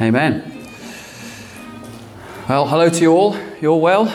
Amen. 0.00 0.44
Well, 2.48 2.68
hello 2.68 2.88
to 2.88 3.00
you 3.00 3.12
all. 3.12 3.36
You 3.60 3.72
all 3.72 3.80
well? 3.80 4.06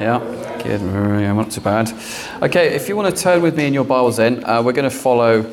Yeah, 0.00 0.18
good. 0.64 0.80
Yeah, 0.80 1.32
not 1.32 1.52
too 1.52 1.60
bad. 1.60 1.92
Okay, 2.42 2.74
if 2.74 2.88
you 2.88 2.96
want 2.96 3.14
to 3.14 3.22
turn 3.22 3.40
with 3.40 3.56
me 3.56 3.68
in 3.68 3.72
your 3.72 3.84
Bibles 3.84 4.16
then, 4.16 4.42
uh, 4.44 4.60
we're 4.64 4.72
going 4.72 4.90
to 4.90 4.96
follow. 4.96 5.48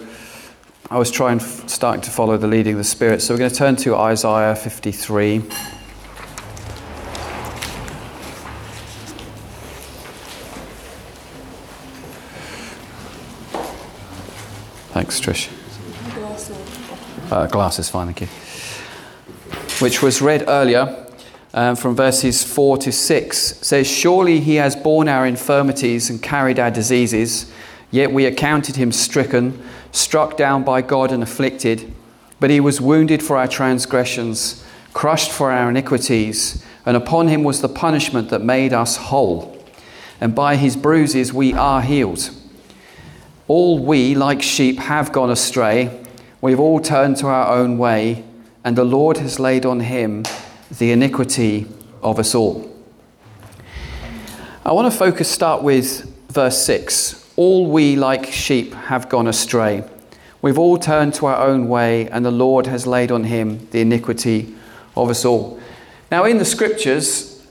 I 0.89 0.97
was 0.97 1.11
trying, 1.11 1.39
starting 1.39 2.01
to 2.01 2.09
follow 2.09 2.37
the 2.37 2.47
leading 2.47 2.73
of 2.73 2.77
the 2.79 2.83
Spirit. 2.83 3.21
So 3.21 3.35
we're 3.35 3.37
going 3.37 3.51
to 3.51 3.55
turn 3.55 3.75
to 3.75 3.95
Isaiah 3.95 4.55
53. 4.55 5.39
Thanks, 14.93 15.21
Trish. 15.21 15.51
Uh, 17.31 17.45
glass 17.45 17.77
is 17.77 17.87
fine, 17.87 18.07
thank 18.07 18.21
you. 18.21 18.46
Which 19.79 20.01
was 20.01 20.23
read 20.23 20.45
earlier 20.47 21.05
um, 21.53 21.75
from 21.75 21.95
verses 21.95 22.43
4 22.43 22.79
to 22.79 22.91
6. 22.91 23.37
says, 23.37 23.87
Surely 23.87 24.39
he 24.39 24.55
has 24.55 24.75
borne 24.75 25.07
our 25.07 25.25
infirmities 25.27 26.09
and 26.09 26.21
carried 26.21 26.57
our 26.57 26.71
diseases, 26.71 27.51
yet 27.91 28.11
we 28.11 28.25
accounted 28.25 28.75
him 28.75 28.91
stricken, 28.91 29.61
struck 29.91 30.35
down 30.35 30.63
by 30.63 30.81
God 30.81 31.11
and 31.11 31.21
afflicted. 31.21 31.93
But 32.39 32.49
he 32.49 32.59
was 32.59 32.81
wounded 32.81 33.21
for 33.21 33.37
our 33.37 33.47
transgressions, 33.47 34.65
crushed 34.93 35.31
for 35.31 35.51
our 35.51 35.69
iniquities, 35.69 36.65
and 36.83 36.97
upon 36.97 37.27
him 37.27 37.43
was 37.43 37.61
the 37.61 37.69
punishment 37.69 38.29
that 38.29 38.41
made 38.41 38.73
us 38.73 38.97
whole. 38.97 39.63
And 40.19 40.33
by 40.33 40.55
his 40.55 40.75
bruises 40.75 41.31
we 41.31 41.53
are 41.53 41.83
healed. 41.83 42.31
All 43.47 43.77
we, 43.77 44.15
like 44.15 44.41
sheep, 44.41 44.79
have 44.79 45.11
gone 45.11 45.29
astray. 45.29 46.03
We've 46.41 46.59
all 46.59 46.79
turned 46.79 47.17
to 47.17 47.27
our 47.27 47.55
own 47.55 47.77
way, 47.77 48.23
and 48.67 48.77
the 48.77 48.83
Lord 48.83 49.15
has 49.19 49.39
laid 49.39 49.65
on 49.65 49.79
him 49.79 50.25
the 50.69 50.91
iniquity 50.91 51.67
of 52.03 52.19
us 52.19 52.35
all. 52.35 52.69
I 54.65 54.73
want 54.73 54.91
to 54.91 54.97
focus, 54.97 55.31
start 55.31 55.63
with 55.63 56.03
verse 56.27 56.65
6. 56.65 57.31
All 57.37 57.71
we, 57.71 57.95
like 57.95 58.25
sheep, 58.25 58.73
have 58.73 59.07
gone 59.07 59.25
astray. 59.25 59.85
We've 60.41 60.59
all 60.59 60.77
turned 60.77 61.13
to 61.13 61.27
our 61.27 61.47
own 61.47 61.69
way, 61.69 62.09
and 62.09 62.25
the 62.25 62.31
Lord 62.31 62.67
has 62.67 62.85
laid 62.85 63.09
on 63.09 63.23
him 63.23 63.69
the 63.71 63.79
iniquity 63.79 64.53
of 64.97 65.09
us 65.09 65.23
all. 65.23 65.61
Now, 66.11 66.25
in 66.25 66.37
the 66.37 66.43
scriptures, 66.43 67.41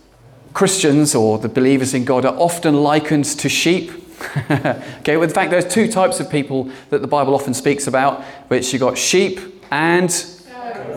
Christians 0.53 1.15
or 1.15 1.39
the 1.39 1.49
believers 1.49 1.95
in 1.95 2.05
God 2.05 2.27
are 2.27 2.37
often 2.37 2.83
likened 2.83 3.25
to 3.25 3.49
sheep 3.49 3.91
okay, 4.51 5.17
well, 5.17 5.23
in 5.23 5.31
fact, 5.31 5.51
there's 5.51 5.67
two 5.67 5.91
types 5.91 6.21
of 6.21 6.31
people 6.31 6.71
that 6.89 7.01
the 7.01 7.07
Bible 7.07 7.35
often 7.35 7.53
speaks 7.53 7.87
about, 7.87 8.23
which 8.49 8.73
you've 8.73 8.81
got 8.81 8.97
sheep 8.97 9.41
and 9.71 10.11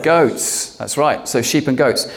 goats. 0.03 0.75
That's 0.77 0.97
right, 0.97 1.27
so 1.27 1.41
sheep 1.41 1.67
and 1.67 1.77
goats. 1.77 2.11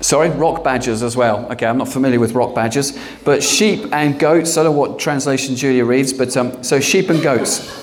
Sorry, 0.00 0.28
rock 0.28 0.62
badgers 0.62 1.02
as 1.02 1.16
well. 1.16 1.50
Okay, 1.52 1.66
I'm 1.66 1.78
not 1.78 1.88
familiar 1.88 2.20
with 2.20 2.32
rock 2.32 2.54
badgers, 2.54 2.98
but 3.24 3.42
sheep 3.42 3.92
and 3.92 4.18
goats. 4.18 4.56
I 4.56 4.62
don't 4.62 4.74
know 4.74 4.78
what 4.78 4.98
translation 4.98 5.56
Julia 5.56 5.84
reads, 5.84 6.12
but 6.12 6.36
um, 6.36 6.62
so 6.62 6.78
sheep 6.78 7.08
and 7.08 7.22
goats. 7.22 7.82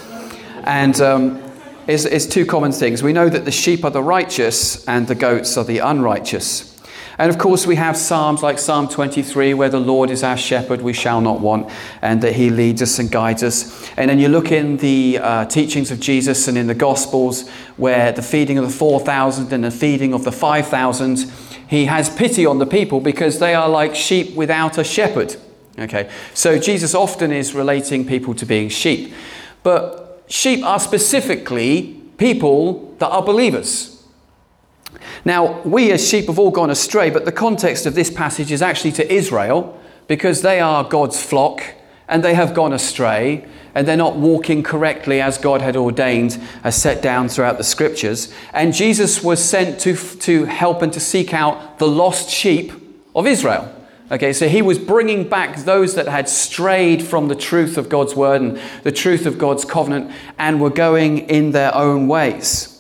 And 0.64 1.02
um, 1.02 1.52
is, 1.88 2.06
is 2.06 2.28
two 2.28 2.46
common 2.46 2.72
things. 2.72 3.02
We 3.02 3.14
know 3.14 3.28
that 3.28 3.46
the 3.46 3.52
sheep 3.52 3.84
are 3.84 3.92
the 3.92 4.04
righteous 4.04 4.86
and 4.88 5.08
the 5.08 5.16
goats 5.16 5.58
are 5.58 5.64
the 5.64 5.80
unrighteous. 5.80 6.71
And 7.22 7.30
of 7.30 7.38
course, 7.38 7.68
we 7.68 7.76
have 7.76 7.98
Psalms 7.98 8.42
like 8.42 8.58
Psalm 8.58 8.88
23, 8.88 9.54
where 9.54 9.70
the 9.70 9.80
Lord 9.80 10.10
is 10.10 10.24
our 10.24 10.36
shepherd, 10.36 10.82
we 10.82 10.92
shall 10.92 11.22
not 11.22 11.40
want, 11.40 11.70
and 12.02 12.20
that 12.24 12.34
he 12.34 12.50
leads 12.50 12.82
us 12.82 12.98
and 12.98 13.12
guides 13.12 13.44
us. 13.44 13.88
And 13.96 14.10
then 14.10 14.18
you 14.18 14.28
look 14.28 14.52
in 14.52 14.78
the 14.78 15.20
uh, 15.22 15.46
teachings 15.46 15.92
of 15.92 16.00
Jesus 16.00 16.48
and 16.48 16.58
in 16.58 16.66
the 16.66 16.74
Gospels, 16.74 17.48
where 17.78 18.12
the 18.12 18.24
feeding 18.24 18.58
of 18.58 18.66
the 18.66 18.74
4,000 18.74 19.54
and 19.54 19.64
the 19.64 19.70
feeding 19.70 20.16
of 20.16 20.24
the 20.24 20.32
5,000, 20.32 21.32
he 21.68 21.86
has 21.86 22.10
pity 22.10 22.48
on 22.48 22.58
the 22.58 22.66
people 22.66 23.00
because 23.00 23.38
they 23.38 23.54
are 23.54 23.70
like 23.70 23.94
sheep 23.94 24.36
without 24.36 24.80
a 24.80 24.84
shepherd. 24.84 25.36
Okay, 25.78 26.10
so 26.34 26.58
Jesus 26.58 26.96
often 26.96 27.32
is 27.32 27.54
relating 27.54 28.04
people 28.04 28.34
to 28.34 28.48
being 28.48 28.68
sheep. 28.68 29.14
But 29.62 30.24
sheep 30.28 30.66
are 30.66 30.80
specifically 30.80 32.02
people 32.18 32.96
that 32.98 33.10
are 33.10 33.22
believers. 33.22 33.91
Now, 35.24 35.62
we 35.62 35.92
as 35.92 36.08
sheep 36.08 36.28
have 36.28 36.40
all 36.40 36.52
gone 36.52 36.70
astray, 36.70 37.10
but 37.10 37.26
the 37.26 37.32
context 37.32 37.86
of 37.86 37.96
this 37.96 38.10
passage 38.10 38.52
is 38.52 38.62
actually 38.62 38.94
to 38.94 39.14
Israel 39.14 39.80
because 40.08 40.42
they 40.42 40.60
are 40.60 40.84
God's 40.84 41.22
flock 41.22 41.64
and 42.08 42.24
they 42.24 42.34
have 42.34 42.54
gone 42.54 42.74
astray 42.74 43.46
and 43.74 43.88
they're 43.88 43.96
not 43.96 44.18
walking 44.18 44.64
correctly 44.64 45.22
as 45.22 45.38
God 45.38 45.62
had 45.62 45.78
ordained, 45.78 46.42
as 46.64 46.76
set 46.76 47.02
down 47.02 47.30
throughout 47.30 47.58
the 47.58 47.64
scriptures. 47.64 48.34
And 48.54 48.74
Jesus 48.74 49.24
was 49.24 49.44
sent 49.44 49.80
to, 49.82 49.96
to 49.96 50.46
help 50.46 50.82
and 50.82 50.92
to 50.92 51.00
seek 51.00 51.34
out 51.34 51.80
the 51.80 51.88
lost 51.88 52.30
sheep 52.30 52.74
of 53.16 53.26
Israel. 53.28 53.74
Okay, 54.12 54.34
so 54.34 54.50
he 54.50 54.62
was 54.62 54.78
bringing 54.78 55.30
back 55.30 55.64
those 55.64 55.96
that 55.96 56.10
had 56.10 56.28
strayed 56.28 57.02
from 57.02 57.30
the 57.30 57.36
truth 57.36 57.78
of 57.78 57.88
God's 57.88 58.14
word 58.14 58.42
and 58.42 58.60
the 58.84 58.92
truth 58.92 59.26
of 59.26 59.38
God's 59.38 59.64
covenant 59.64 60.12
and 60.38 60.60
were 60.60 60.70
going 60.70 61.20
in 61.30 61.52
their 61.52 61.74
own 61.74 62.10
ways. 62.10 62.71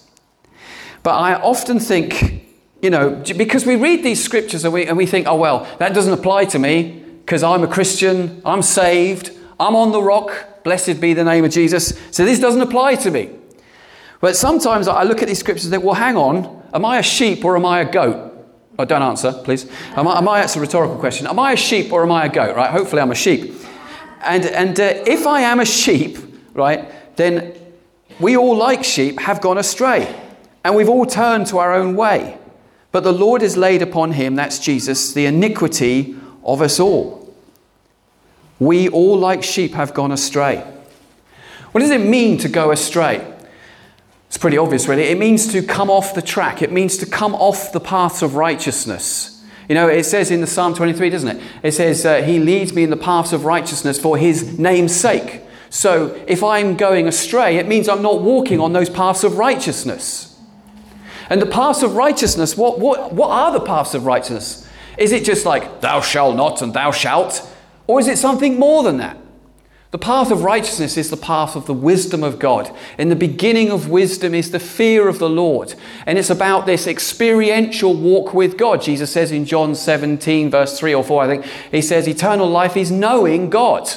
But 1.03 1.15
I 1.15 1.35
often 1.35 1.79
think, 1.79 2.45
you 2.81 2.89
know, 2.89 3.23
because 3.37 3.65
we 3.65 3.75
read 3.75 4.03
these 4.03 4.23
scriptures 4.23 4.63
and 4.65 4.73
we, 4.73 4.85
and 4.85 4.97
we 4.97 5.05
think, 5.05 5.27
oh, 5.27 5.35
well, 5.35 5.67
that 5.79 5.93
doesn't 5.93 6.13
apply 6.13 6.45
to 6.45 6.59
me 6.59 7.03
because 7.25 7.43
I'm 7.43 7.63
a 7.63 7.67
Christian, 7.67 8.41
I'm 8.45 8.61
saved, 8.61 9.31
I'm 9.59 9.75
on 9.75 9.91
the 9.91 10.01
rock, 10.01 10.63
blessed 10.63 11.01
be 11.01 11.13
the 11.13 11.23
name 11.23 11.45
of 11.45 11.51
Jesus. 11.51 11.99
So 12.11 12.25
this 12.25 12.39
doesn't 12.39 12.61
apply 12.61 12.95
to 12.95 13.11
me. 13.11 13.31
But 14.19 14.35
sometimes 14.35 14.87
I 14.87 15.03
look 15.03 15.21
at 15.23 15.27
these 15.27 15.39
scriptures 15.39 15.65
and 15.65 15.71
think, 15.71 15.83
well, 15.83 15.95
hang 15.95 16.15
on, 16.15 16.63
am 16.73 16.85
I 16.85 16.99
a 16.99 17.03
sheep 17.03 17.43
or 17.43 17.55
am 17.55 17.65
I 17.65 17.79
a 17.79 17.91
goat? 17.91 18.27
Oh, 18.77 18.85
don't 18.85 19.01
answer, 19.01 19.33
please. 19.43 19.69
Am 19.95 20.07
I, 20.07 20.17
am 20.17 20.27
I, 20.27 20.41
that's 20.41 20.55
a 20.55 20.59
rhetorical 20.59 20.97
question. 20.97 21.25
Am 21.25 21.39
I 21.39 21.53
a 21.53 21.57
sheep 21.57 21.91
or 21.91 22.03
am 22.03 22.11
I 22.11 22.25
a 22.25 22.29
goat, 22.29 22.55
right? 22.55 22.69
Hopefully 22.69 23.01
I'm 23.01 23.11
a 23.11 23.15
sheep. 23.15 23.53
And, 24.23 24.45
and 24.45 24.79
uh, 24.79 25.03
if 25.07 25.25
I 25.25 25.41
am 25.41 25.59
a 25.59 25.65
sheep, 25.65 26.17
right, 26.53 27.15
then 27.15 27.55
we 28.19 28.37
all, 28.37 28.55
like 28.55 28.83
sheep, 28.83 29.19
have 29.19 29.41
gone 29.41 29.57
astray 29.57 30.15
and 30.63 30.75
we've 30.75 30.89
all 30.89 31.05
turned 31.05 31.47
to 31.47 31.57
our 31.57 31.73
own 31.73 31.95
way. 31.95 32.37
But 32.91 33.03
the 33.03 33.13
Lord 33.13 33.41
has 33.41 33.55
laid 33.55 33.81
upon 33.81 34.13
him, 34.13 34.35
that's 34.35 34.59
Jesus, 34.59 35.13
the 35.13 35.25
iniquity 35.25 36.15
of 36.43 36.61
us 36.61 36.79
all. 36.79 37.33
We 38.59 38.89
all, 38.89 39.17
like 39.17 39.43
sheep, 39.43 39.73
have 39.73 39.93
gone 39.93 40.11
astray. 40.11 40.57
What 41.71 41.81
does 41.81 41.89
it 41.89 42.01
mean 42.01 42.37
to 42.39 42.49
go 42.49 42.71
astray? 42.71 43.25
It's 44.27 44.37
pretty 44.37 44.57
obvious, 44.57 44.87
really. 44.87 45.03
It 45.03 45.17
means 45.17 45.51
to 45.51 45.63
come 45.63 45.89
off 45.89 46.13
the 46.13 46.21
track, 46.21 46.61
it 46.61 46.71
means 46.71 46.97
to 46.97 47.05
come 47.05 47.33
off 47.35 47.71
the 47.71 47.79
paths 47.79 48.21
of 48.21 48.35
righteousness. 48.35 49.43
You 49.67 49.75
know, 49.75 49.87
it 49.87 50.03
says 50.03 50.31
in 50.31 50.41
the 50.41 50.47
Psalm 50.47 50.73
23, 50.73 51.09
doesn't 51.09 51.37
it? 51.37 51.43
It 51.63 51.71
says, 51.71 52.05
uh, 52.05 52.21
He 52.21 52.39
leads 52.39 52.73
me 52.73 52.83
in 52.83 52.89
the 52.89 52.97
paths 52.97 53.31
of 53.31 53.45
righteousness 53.45 53.99
for 53.99 54.17
His 54.17 54.59
name's 54.59 54.95
sake. 54.95 55.41
So 55.69 56.21
if 56.27 56.43
I'm 56.43 56.75
going 56.75 57.07
astray, 57.07 57.55
it 57.55 57.67
means 57.67 57.87
I'm 57.87 58.01
not 58.01 58.21
walking 58.21 58.59
on 58.59 58.73
those 58.73 58.89
paths 58.89 59.23
of 59.23 59.37
righteousness. 59.37 60.30
And 61.31 61.41
the 61.41 61.45
paths 61.45 61.81
of 61.81 61.95
righteousness, 61.95 62.57
what, 62.57 62.77
what, 62.77 63.13
what 63.13 63.29
are 63.29 63.53
the 63.53 63.61
paths 63.61 63.93
of 63.93 64.05
righteousness? 64.05 64.67
Is 64.97 65.13
it 65.13 65.23
just 65.23 65.45
like, 65.45 65.79
thou 65.79 66.01
shalt 66.01 66.35
not 66.35 66.61
and 66.61 66.73
thou 66.73 66.91
shalt? 66.91 67.49
Or 67.87 68.01
is 68.01 68.09
it 68.09 68.17
something 68.17 68.59
more 68.59 68.83
than 68.83 68.97
that? 68.97 69.15
The 69.91 69.97
path 69.97 70.29
of 70.29 70.43
righteousness 70.43 70.97
is 70.97 71.09
the 71.09 71.15
path 71.15 71.55
of 71.55 71.67
the 71.67 71.73
wisdom 71.73 72.21
of 72.21 72.37
God. 72.37 72.69
In 72.97 73.07
the 73.07 73.15
beginning 73.15 73.71
of 73.71 73.89
wisdom 73.89 74.33
is 74.33 74.51
the 74.51 74.59
fear 74.59 75.07
of 75.07 75.19
the 75.19 75.29
Lord. 75.29 75.73
And 76.05 76.17
it's 76.17 76.29
about 76.29 76.65
this 76.65 76.85
experiential 76.85 77.93
walk 77.93 78.33
with 78.33 78.57
God. 78.57 78.81
Jesus 78.81 79.09
says 79.09 79.31
in 79.31 79.45
John 79.45 79.73
17, 79.73 80.51
verse 80.51 80.77
3 80.77 80.93
or 80.93 81.03
4, 81.03 81.23
I 81.23 81.27
think, 81.27 81.45
he 81.71 81.81
says, 81.81 82.09
Eternal 82.09 82.49
life 82.49 82.75
is 82.75 82.91
knowing 82.91 83.49
God. 83.49 83.89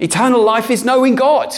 Eternal 0.00 0.42
life 0.42 0.70
is 0.70 0.82
knowing 0.82 1.14
God. 1.14 1.54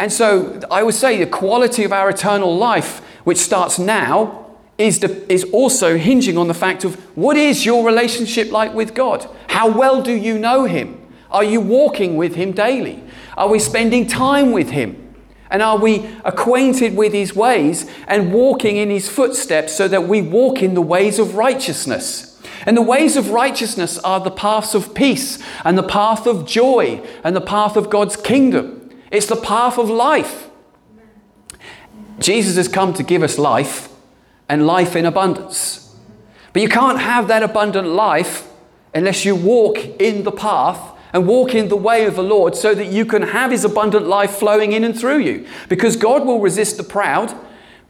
And 0.00 0.12
so 0.12 0.60
I 0.72 0.82
would 0.82 0.94
say 0.94 1.18
the 1.18 1.30
quality 1.30 1.84
of 1.84 1.92
our 1.92 2.10
eternal 2.10 2.56
life 2.56 3.00
which 3.28 3.36
starts 3.36 3.78
now, 3.78 4.46
is, 4.78 5.00
the, 5.00 5.30
is 5.30 5.44
also 5.52 5.98
hinging 5.98 6.38
on 6.38 6.48
the 6.48 6.54
fact 6.54 6.82
of 6.82 6.94
what 7.14 7.36
is 7.36 7.66
your 7.66 7.84
relationship 7.84 8.50
like 8.50 8.72
with 8.72 8.94
God? 8.94 9.28
How 9.48 9.68
well 9.68 10.00
do 10.00 10.14
you 10.14 10.38
know 10.38 10.64
Him? 10.64 10.98
Are 11.30 11.44
you 11.44 11.60
walking 11.60 12.16
with 12.16 12.36
Him 12.36 12.52
daily? 12.52 13.04
Are 13.36 13.50
we 13.50 13.58
spending 13.58 14.06
time 14.06 14.52
with 14.52 14.70
Him? 14.70 15.14
And 15.50 15.60
are 15.60 15.76
we 15.76 16.08
acquainted 16.24 16.96
with 16.96 17.12
His 17.12 17.36
ways 17.36 17.84
and 18.06 18.32
walking 18.32 18.78
in 18.78 18.88
His 18.88 19.10
footsteps 19.10 19.74
so 19.74 19.88
that 19.88 20.08
we 20.08 20.22
walk 20.22 20.62
in 20.62 20.72
the 20.72 20.80
ways 20.80 21.18
of 21.18 21.34
righteousness? 21.34 22.40
And 22.64 22.78
the 22.78 22.82
ways 22.82 23.14
of 23.14 23.28
righteousness 23.28 23.98
are 23.98 24.20
the 24.20 24.30
paths 24.30 24.74
of 24.74 24.94
peace 24.94 25.38
and 25.66 25.76
the 25.76 25.82
path 25.82 26.26
of 26.26 26.46
joy 26.46 27.06
and 27.22 27.36
the 27.36 27.42
path 27.42 27.76
of 27.76 27.90
God's 27.90 28.16
kingdom. 28.16 28.88
It's 29.10 29.26
the 29.26 29.36
path 29.36 29.76
of 29.76 29.90
life. 29.90 30.47
Jesus 32.18 32.56
has 32.56 32.68
come 32.68 32.92
to 32.94 33.02
give 33.02 33.22
us 33.22 33.38
life 33.38 33.88
and 34.48 34.66
life 34.66 34.96
in 34.96 35.06
abundance. 35.06 35.96
But 36.52 36.62
you 36.62 36.68
can't 36.68 37.00
have 37.00 37.28
that 37.28 37.42
abundant 37.42 37.88
life 37.88 38.48
unless 38.94 39.24
you 39.24 39.36
walk 39.36 39.78
in 40.00 40.24
the 40.24 40.32
path 40.32 40.80
and 41.12 41.26
walk 41.26 41.54
in 41.54 41.68
the 41.68 41.76
way 41.76 42.06
of 42.06 42.16
the 42.16 42.22
Lord 42.22 42.56
so 42.56 42.74
that 42.74 42.86
you 42.86 43.04
can 43.04 43.22
have 43.22 43.50
His 43.50 43.64
abundant 43.64 44.06
life 44.06 44.32
flowing 44.32 44.72
in 44.72 44.84
and 44.84 44.98
through 44.98 45.18
you. 45.18 45.46
Because 45.68 45.96
God 45.96 46.26
will 46.26 46.40
resist 46.40 46.76
the 46.76 46.82
proud, 46.82 47.34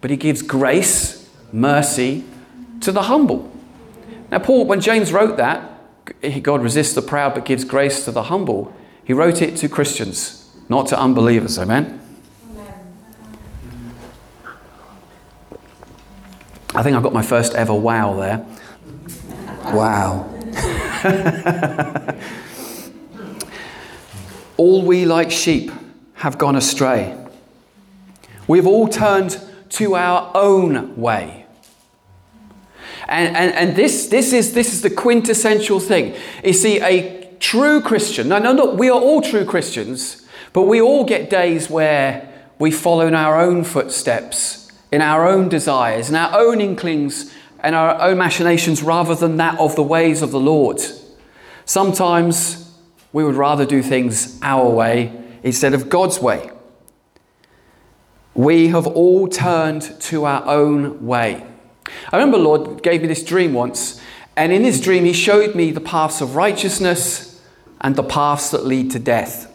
but 0.01 0.11
He 0.11 0.17
gives 0.17 0.43
grace 0.43 1.29
mercy 1.53 2.25
to 2.81 2.93
the 2.93 3.03
humble. 3.03 3.51
Now, 4.31 4.39
Paul, 4.39 4.67
when 4.67 4.81
James 4.81 5.13
wrote 5.13 5.37
that, 5.39 5.63
God 6.43 6.63
resists 6.63 6.95
the 6.95 7.03
proud 7.03 7.35
but 7.35 7.45
gives 7.45 7.65
grace 7.65 8.05
to 8.05 8.11
the 8.11 8.25
humble, 8.25 8.75
he 9.05 9.13
wrote 9.13 9.41
it 9.41 9.57
to 9.57 9.69
Christians, 9.69 10.51
not 10.69 10.87
to 10.89 10.99
unbelievers. 10.99 11.59
Amen? 11.59 12.01
I 16.79 16.83
think 16.85 16.97
I've 16.97 17.03
got 17.03 17.13
my 17.13 17.23
first 17.23 17.55
ever 17.55 17.75
wow 17.75 18.15
there. 18.15 18.47
Wow. 19.75 20.33
all 24.57 24.87
we 24.87 25.05
like 25.05 25.33
sheep 25.33 25.73
have 26.15 26.39
gone 26.39 26.55
astray. 26.55 27.19
We've 28.47 28.69
all 28.69 28.87
turned 28.87 29.45
to 29.71 29.97
our 29.97 30.31
own 30.37 30.97
way. 30.97 31.47
And, 33.09 33.37
and, 33.37 33.53
and 33.55 33.75
this, 33.77 34.07
this, 34.07 34.33
is, 34.33 34.55
this 34.55 34.73
is 34.73 34.83
the 34.83 34.91
quintessential 34.91 35.81
thing. 35.81 36.15
You 36.45 36.53
see, 36.53 36.81
a 36.81 37.35
true 37.41 37.81
Christian, 37.81 38.29
no, 38.29 38.39
no, 38.39 38.53
no, 38.53 38.67
we 38.73 38.89
are 38.89 39.01
all 39.01 39.21
true 39.21 39.45
Christians, 39.45 40.29
but 40.53 40.63
we 40.63 40.81
all 40.81 41.05
get 41.05 41.29
days 41.29 41.69
where 41.69 42.33
we 42.61 42.71
follow 42.71 43.09
in 43.09 43.17
our 43.17 43.41
own 43.41 43.65
footsteps, 43.65 44.68
in 44.91 45.03
our 45.03 45.27
own 45.27 45.49
desires, 45.49 46.09
in 46.09 46.17
our 46.17 46.39
own 46.39 46.61
inklings, 46.61 47.35
and 47.61 47.75
our 47.75 48.01
own 48.01 48.19
machinations 48.19 48.83
rather 48.83 49.15
than 49.15 49.37
that 49.37 49.59
of 49.59 49.77
the 49.77 49.83
ways 49.83 50.23
of 50.23 50.31
the 50.31 50.41
Lord. 50.41 50.81
Sometimes 51.65 52.73
we 53.13 53.25
would 53.25 53.35
rather 53.35 53.67
do 53.67 53.83
things 53.83 54.39
our 54.43 54.69
way 54.69 55.13
instead 55.43 55.75
of 55.75 55.89
God's 55.89 56.21
way. 56.21 56.51
We 58.35 58.69
have 58.69 58.87
all 58.87 59.29
turned 59.29 60.01
to 60.03 60.25
our 60.25 60.47
own 60.47 61.05
way. 61.05 61.45
I 62.13 62.17
remember 62.17 62.39
Lord 62.39 62.83
gave 62.83 63.03
me 63.03 63.09
this 63.09 63.25
dream 63.25 63.53
once, 63.53 64.01
and 64.37 64.53
in 64.53 64.63
this 64.63 64.81
dream, 64.81 65.05
He 65.05 65.13
showed 65.13 65.57
me 65.57 65.73
the 65.73 65.81
paths 65.81 66.21
of 66.21 66.37
righteousness 66.37 67.41
and 67.81 67.97
the 67.97 68.05
paths 68.05 68.51
that 68.51 68.65
lead 68.65 68.93
to 68.93 68.99
death. 68.99 69.48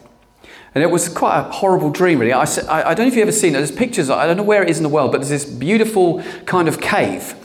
And 0.74 0.82
it 0.82 0.90
was 0.90 1.08
quite 1.08 1.38
a 1.38 1.42
horrible 1.44 1.90
dream, 1.90 2.18
really. 2.18 2.32
I, 2.32 2.42
I, 2.42 2.94
don't 2.94 3.04
know 3.04 3.06
if 3.06 3.14
you've 3.14 3.22
ever 3.22 3.32
seen 3.32 3.54
it. 3.54 3.58
There's 3.58 3.70
pictures, 3.70 4.10
I 4.10 4.26
don't 4.26 4.36
know 4.36 4.42
where 4.42 4.62
it 4.62 4.68
is 4.68 4.78
in 4.78 4.82
the 4.82 4.88
world, 4.88 5.12
but 5.12 5.18
there's 5.18 5.30
this 5.30 5.44
beautiful 5.44 6.22
kind 6.46 6.66
of 6.66 6.80
cave. 6.80 7.36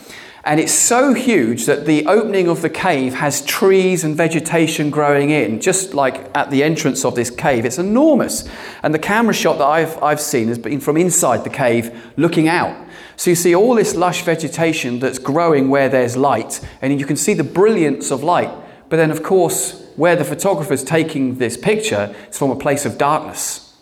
And 0.43 0.59
it's 0.59 0.73
so 0.73 1.13
huge 1.13 1.65
that 1.65 1.85
the 1.85 2.07
opening 2.07 2.47
of 2.47 2.61
the 2.61 2.69
cave 2.69 3.13
has 3.15 3.45
trees 3.45 4.03
and 4.03 4.15
vegetation 4.15 4.89
growing 4.89 5.29
in, 5.29 5.59
just 5.59 5.93
like 5.93 6.35
at 6.35 6.49
the 6.49 6.63
entrance 6.63 7.05
of 7.05 7.13
this 7.13 7.29
cave. 7.29 7.65
It's 7.65 7.77
enormous. 7.77 8.49
And 8.81 8.93
the 8.93 8.99
camera 8.99 9.33
shot 9.33 9.57
that 9.59 9.67
I've, 9.67 10.01
I've 10.01 10.21
seen 10.21 10.47
has 10.47 10.57
been 10.57 10.79
from 10.79 10.97
inside 10.97 11.43
the 11.43 11.49
cave 11.51 12.13
looking 12.17 12.47
out. 12.47 12.87
So 13.15 13.29
you 13.29 13.35
see 13.35 13.53
all 13.53 13.75
this 13.75 13.95
lush 13.95 14.23
vegetation 14.23 14.99
that's 14.99 15.19
growing 15.19 15.67
where 15.67 15.89
there's 15.89 16.15
light, 16.15 16.65
and 16.81 16.97
you 16.97 17.05
can 17.05 17.17
see 17.17 17.33
the 17.33 17.43
brilliance 17.43 18.09
of 18.09 18.23
light. 18.23 18.49
But 18.87 18.95
then, 18.95 19.11
of 19.11 19.21
course, 19.21 19.88
where 19.95 20.15
the 20.15 20.25
photographer's 20.25 20.83
taking 20.83 21.37
this 21.37 21.57
picture 21.57 22.15
is 22.29 22.37
from 22.37 22.51
a 22.51 22.55
place 22.55 22.85
of 22.85 22.97
darkness. 22.97 23.75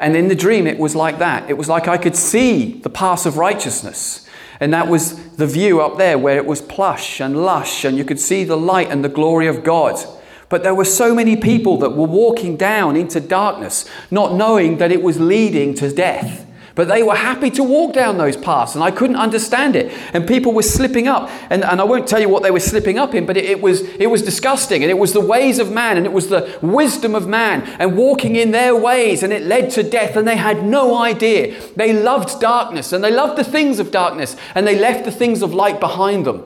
And 0.00 0.16
in 0.16 0.28
the 0.28 0.34
dream, 0.34 0.66
it 0.66 0.78
was 0.78 0.94
like 0.94 1.18
that. 1.18 1.48
It 1.48 1.54
was 1.54 1.68
like 1.68 1.88
I 1.88 1.96
could 1.96 2.16
see 2.16 2.80
the 2.80 2.90
paths 2.90 3.26
of 3.26 3.36
righteousness 3.36 4.24
and 4.60 4.72
that 4.72 4.88
was 4.88 5.36
the 5.36 5.46
view 5.46 5.80
up 5.80 5.98
there 5.98 6.18
where 6.18 6.36
it 6.36 6.46
was 6.46 6.62
plush 6.62 7.20
and 7.20 7.44
lush, 7.44 7.84
and 7.84 7.98
you 7.98 8.04
could 8.04 8.20
see 8.20 8.44
the 8.44 8.56
light 8.56 8.90
and 8.90 9.04
the 9.04 9.08
glory 9.08 9.46
of 9.46 9.64
God. 9.64 10.02
But 10.48 10.62
there 10.62 10.74
were 10.74 10.84
so 10.84 11.14
many 11.14 11.36
people 11.36 11.78
that 11.78 11.90
were 11.90 12.06
walking 12.06 12.56
down 12.56 12.96
into 12.96 13.20
darkness, 13.20 13.88
not 14.10 14.34
knowing 14.34 14.78
that 14.78 14.92
it 14.92 15.02
was 15.02 15.18
leading 15.18 15.74
to 15.74 15.92
death. 15.92 16.46
But 16.74 16.88
they 16.88 17.04
were 17.04 17.14
happy 17.14 17.50
to 17.50 17.62
walk 17.62 17.92
down 17.92 18.18
those 18.18 18.36
paths, 18.36 18.74
and 18.74 18.82
I 18.82 18.90
couldn't 18.90 19.16
understand 19.16 19.76
it. 19.76 19.92
And 20.12 20.26
people 20.26 20.52
were 20.52 20.62
slipping 20.62 21.06
up, 21.06 21.30
and, 21.48 21.62
and 21.64 21.80
I 21.80 21.84
won't 21.84 22.08
tell 22.08 22.20
you 22.20 22.28
what 22.28 22.42
they 22.42 22.50
were 22.50 22.58
slipping 22.58 22.98
up 22.98 23.14
in, 23.14 23.26
but 23.26 23.36
it, 23.36 23.44
it, 23.44 23.62
was, 23.62 23.82
it 23.82 24.10
was 24.10 24.22
disgusting. 24.22 24.82
And 24.82 24.90
it 24.90 24.98
was 24.98 25.12
the 25.12 25.20
ways 25.20 25.60
of 25.60 25.70
man, 25.70 25.96
and 25.96 26.04
it 26.04 26.12
was 26.12 26.28
the 26.28 26.58
wisdom 26.62 27.14
of 27.14 27.28
man, 27.28 27.62
and 27.78 27.96
walking 27.96 28.34
in 28.34 28.50
their 28.50 28.74
ways, 28.74 29.22
and 29.22 29.32
it 29.32 29.42
led 29.42 29.70
to 29.70 29.84
death, 29.84 30.16
and 30.16 30.26
they 30.26 30.36
had 30.36 30.64
no 30.64 30.96
idea. 30.96 31.54
They 31.76 31.92
loved 31.92 32.40
darkness, 32.40 32.92
and 32.92 33.04
they 33.04 33.12
loved 33.12 33.38
the 33.38 33.44
things 33.44 33.78
of 33.78 33.92
darkness, 33.92 34.36
and 34.56 34.66
they 34.66 34.78
left 34.78 35.04
the 35.04 35.12
things 35.12 35.42
of 35.42 35.54
light 35.54 35.78
behind 35.78 36.26
them. 36.26 36.42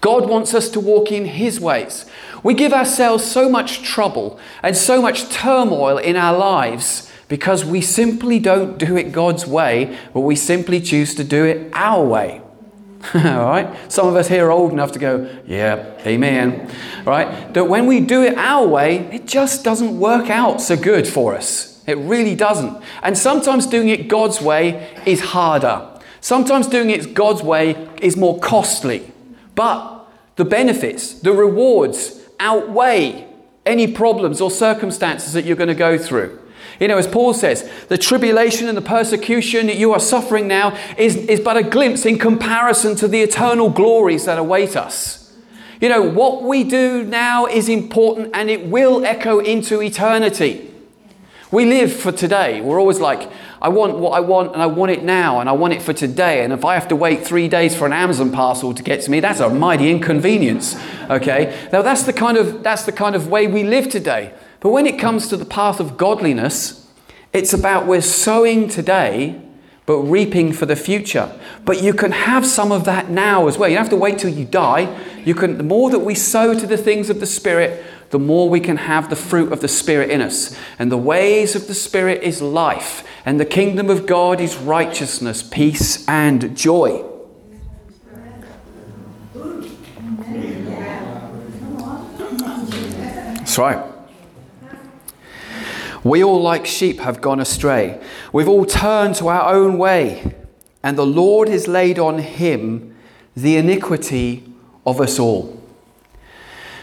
God 0.00 0.28
wants 0.28 0.54
us 0.54 0.70
to 0.70 0.80
walk 0.80 1.12
in 1.12 1.26
His 1.26 1.60
ways. 1.60 2.06
We 2.42 2.54
give 2.54 2.72
ourselves 2.72 3.24
so 3.24 3.50
much 3.50 3.82
trouble 3.82 4.38
and 4.62 4.76
so 4.76 5.02
much 5.02 5.28
turmoil 5.30 5.98
in 5.98 6.16
our 6.16 6.36
lives 6.36 7.10
because 7.34 7.64
we 7.64 7.80
simply 7.80 8.38
don't 8.38 8.78
do 8.78 8.96
it 8.96 9.10
God's 9.10 9.44
way, 9.44 9.98
but 10.12 10.20
we 10.20 10.36
simply 10.36 10.80
choose 10.80 11.16
to 11.16 11.24
do 11.24 11.44
it 11.44 11.68
our 11.72 12.06
way. 12.06 12.40
All 13.12 13.20
right? 13.22 13.76
Some 13.90 14.06
of 14.06 14.14
us 14.14 14.28
here 14.28 14.46
are 14.46 14.52
old 14.52 14.70
enough 14.70 14.92
to 14.92 15.00
go, 15.00 15.28
yeah, 15.44 15.98
amen. 16.06 16.70
All 16.98 17.06
right? 17.06 17.52
That 17.52 17.64
when 17.64 17.88
we 17.88 17.98
do 17.98 18.22
it 18.22 18.38
our 18.38 18.64
way, 18.64 18.98
it 19.12 19.26
just 19.26 19.64
doesn't 19.64 19.98
work 19.98 20.30
out 20.30 20.60
so 20.60 20.76
good 20.76 21.08
for 21.08 21.34
us. 21.34 21.82
It 21.88 21.98
really 21.98 22.36
doesn't. 22.36 22.80
And 23.02 23.18
sometimes 23.18 23.66
doing 23.66 23.88
it 23.88 24.06
God's 24.06 24.40
way 24.40 24.96
is 25.04 25.20
harder. 25.20 25.90
Sometimes 26.20 26.68
doing 26.68 26.90
it 26.90 27.14
God's 27.14 27.42
way 27.42 27.88
is 28.00 28.16
more 28.16 28.38
costly. 28.38 29.12
But 29.56 30.06
the 30.36 30.44
benefits, 30.44 31.14
the 31.14 31.32
rewards 31.32 32.20
outweigh 32.38 33.26
any 33.66 33.92
problems 33.92 34.40
or 34.40 34.52
circumstances 34.52 35.32
that 35.32 35.44
you're 35.44 35.56
going 35.56 35.66
to 35.66 35.74
go 35.74 35.98
through. 35.98 36.38
You 36.80 36.88
know, 36.88 36.98
as 36.98 37.06
Paul 37.06 37.34
says, 37.34 37.70
the 37.88 37.98
tribulation 37.98 38.68
and 38.68 38.76
the 38.76 38.82
persecution 38.82 39.66
that 39.68 39.76
you 39.76 39.92
are 39.92 40.00
suffering 40.00 40.48
now 40.48 40.76
is, 40.98 41.16
is 41.16 41.40
but 41.40 41.56
a 41.56 41.62
glimpse 41.62 42.04
in 42.04 42.18
comparison 42.18 42.96
to 42.96 43.08
the 43.08 43.20
eternal 43.20 43.70
glories 43.70 44.24
that 44.24 44.38
await 44.38 44.76
us. 44.76 45.32
You 45.80 45.88
know, 45.88 46.02
what 46.02 46.42
we 46.42 46.64
do 46.64 47.04
now 47.04 47.46
is 47.46 47.68
important 47.68 48.30
and 48.34 48.48
it 48.48 48.66
will 48.66 49.04
echo 49.04 49.38
into 49.38 49.82
eternity. 49.82 50.70
We 51.50 51.66
live 51.66 51.92
for 51.92 52.10
today. 52.10 52.60
We're 52.60 52.80
always 52.80 52.98
like, 52.98 53.30
I 53.62 53.68
want 53.68 53.98
what 53.98 54.10
I 54.10 54.20
want 54.20 54.52
and 54.52 54.62
I 54.62 54.66
want 54.66 54.92
it 54.92 55.04
now 55.04 55.40
and 55.40 55.48
I 55.48 55.52
want 55.52 55.72
it 55.72 55.82
for 55.82 55.92
today. 55.92 56.44
And 56.44 56.52
if 56.52 56.64
I 56.64 56.74
have 56.74 56.88
to 56.88 56.96
wait 56.96 57.24
three 57.24 57.48
days 57.48 57.76
for 57.76 57.86
an 57.86 57.92
Amazon 57.92 58.32
parcel 58.32 58.74
to 58.74 58.82
get 58.82 59.02
to 59.02 59.10
me, 59.10 59.20
that's 59.20 59.40
a 59.40 59.48
mighty 59.48 59.90
inconvenience. 59.90 60.76
Okay? 61.08 61.68
Now 61.72 61.82
that's 61.82 62.02
the 62.02 62.12
kind 62.12 62.36
of 62.36 62.62
that's 62.62 62.84
the 62.84 62.92
kind 62.92 63.14
of 63.14 63.28
way 63.28 63.46
we 63.46 63.62
live 63.62 63.88
today. 63.88 64.34
But 64.64 64.70
when 64.70 64.86
it 64.86 64.98
comes 64.98 65.28
to 65.28 65.36
the 65.36 65.44
path 65.44 65.78
of 65.78 65.98
godliness, 65.98 66.90
it's 67.34 67.52
about 67.52 67.86
we're 67.86 68.00
sowing 68.00 68.66
today 68.66 69.38
but 69.84 69.98
reaping 69.98 70.54
for 70.54 70.64
the 70.64 70.74
future. 70.74 71.38
But 71.66 71.82
you 71.82 71.92
can 71.92 72.12
have 72.12 72.46
some 72.46 72.72
of 72.72 72.84
that 72.86 73.10
now 73.10 73.46
as 73.46 73.58
well. 73.58 73.68
You 73.68 73.74
don't 73.74 73.84
have 73.84 73.90
to 73.90 73.96
wait 73.98 74.18
till 74.18 74.30
you 74.30 74.46
die. 74.46 74.98
You 75.22 75.34
can 75.34 75.58
the 75.58 75.64
more 75.64 75.90
that 75.90 75.98
we 75.98 76.14
sow 76.14 76.58
to 76.58 76.66
the 76.66 76.78
things 76.78 77.10
of 77.10 77.20
the 77.20 77.26
spirit, 77.26 77.84
the 78.08 78.18
more 78.18 78.48
we 78.48 78.58
can 78.58 78.78
have 78.78 79.10
the 79.10 79.16
fruit 79.16 79.52
of 79.52 79.60
the 79.60 79.68
spirit 79.68 80.08
in 80.08 80.22
us. 80.22 80.58
And 80.78 80.90
the 80.90 80.96
ways 80.96 81.54
of 81.54 81.66
the 81.66 81.74
spirit 81.74 82.22
is 82.22 82.40
life, 82.40 83.06
and 83.26 83.38
the 83.38 83.44
kingdom 83.44 83.90
of 83.90 84.06
God 84.06 84.40
is 84.40 84.56
righteousness, 84.56 85.42
peace 85.42 86.08
and 86.08 86.56
joy. 86.56 87.04
That's 93.36 93.58
right. 93.58 93.93
We 96.04 96.22
all, 96.22 96.42
like 96.42 96.66
sheep, 96.66 97.00
have 97.00 97.22
gone 97.22 97.40
astray. 97.40 97.98
We've 98.30 98.48
all 98.48 98.66
turned 98.66 99.14
to 99.16 99.28
our 99.28 99.52
own 99.52 99.78
way, 99.78 100.34
and 100.82 100.98
the 100.98 101.06
Lord 101.06 101.48
has 101.48 101.66
laid 101.66 101.98
on 101.98 102.18
him 102.18 102.94
the 103.34 103.56
iniquity 103.56 104.44
of 104.84 105.00
us 105.00 105.18
all. 105.18 105.60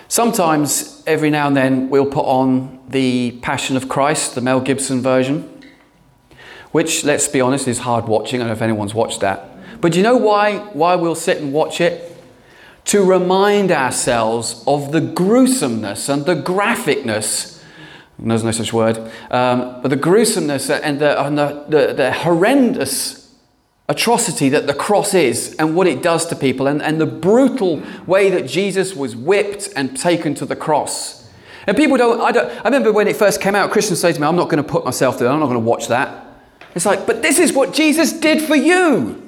Sometimes, 0.07 1.03
every 1.05 1.29
now 1.29 1.47
and 1.47 1.55
then, 1.55 1.89
we'll 1.89 2.07
put 2.07 2.25
on 2.25 2.79
the 2.89 3.39
Passion 3.43 3.77
of 3.77 3.87
Christ, 3.87 4.33
the 4.33 4.41
Mel 4.41 4.59
Gibson 4.59 5.01
version, 5.01 5.47
which, 6.71 7.03
let's 7.03 7.27
be 7.27 7.39
honest, 7.39 7.67
is 7.67 7.79
hard 7.79 8.07
watching. 8.07 8.41
I 8.41 8.43
don't 8.43 8.47
know 8.49 8.53
if 8.53 8.61
anyone's 8.63 8.95
watched 8.95 9.19
that. 9.19 9.49
But 9.79 9.91
do 9.91 9.99
you 9.99 10.03
know 10.03 10.17
why, 10.17 10.57
why 10.73 10.95
we'll 10.95 11.15
sit 11.15 11.37
and 11.37 11.53
watch 11.53 11.79
it? 11.79 12.07
To 12.85 13.03
remind 13.03 13.71
ourselves 13.71 14.63
of 14.65 14.91
the 14.91 14.99
gruesomeness 14.99 16.09
and 16.09 16.25
the 16.25 16.35
graphicness 16.35 17.60
there's 18.29 18.43
no 18.43 18.51
such 18.51 18.71
word. 18.71 18.97
Um, 19.31 19.81
but 19.81 19.89
the 19.89 19.95
gruesomeness 19.95 20.69
and, 20.69 20.99
the, 20.99 21.19
and 21.21 21.37
the, 21.37 21.65
the, 21.69 21.93
the, 21.93 22.11
horrendous 22.11 23.35
atrocity 23.89 24.47
that 24.49 24.67
the 24.67 24.73
cross 24.73 25.13
is 25.13 25.55
and 25.57 25.75
what 25.75 25.87
it 25.87 26.03
does 26.03 26.25
to 26.27 26.35
people, 26.35 26.67
and, 26.67 26.81
and 26.81 27.01
the 27.01 27.05
brutal 27.05 27.81
way 28.05 28.29
that 28.29 28.47
Jesus 28.47 28.95
was 28.95 29.15
whipped 29.15 29.69
and 29.75 29.97
taken 29.97 30.35
to 30.35 30.45
the 30.45 30.55
cross. 30.55 31.29
And 31.67 31.75
people 31.75 31.97
don't 31.97 32.21
I, 32.21 32.31
don't, 32.31 32.49
I 32.49 32.63
remember 32.63 32.91
when 32.91 33.07
it 33.07 33.15
first 33.15 33.41
came 33.41 33.55
out, 33.55 33.71
Christians 33.71 33.99
say 33.99 34.13
to 34.13 34.21
me, 34.21 34.27
I'm 34.27 34.35
not 34.35 34.49
going 34.49 34.63
to 34.63 34.69
put 34.69 34.85
myself 34.85 35.19
there, 35.19 35.29
I'm 35.29 35.39
not 35.39 35.47
going 35.47 35.59
to 35.59 35.67
watch 35.67 35.87
that. 35.87 36.27
It's 36.75 36.85
like, 36.85 37.05
but 37.05 37.21
this 37.21 37.39
is 37.39 37.53
what 37.53 37.73
Jesus 37.73 38.13
did 38.13 38.41
for 38.41 38.55
you. 38.55 39.21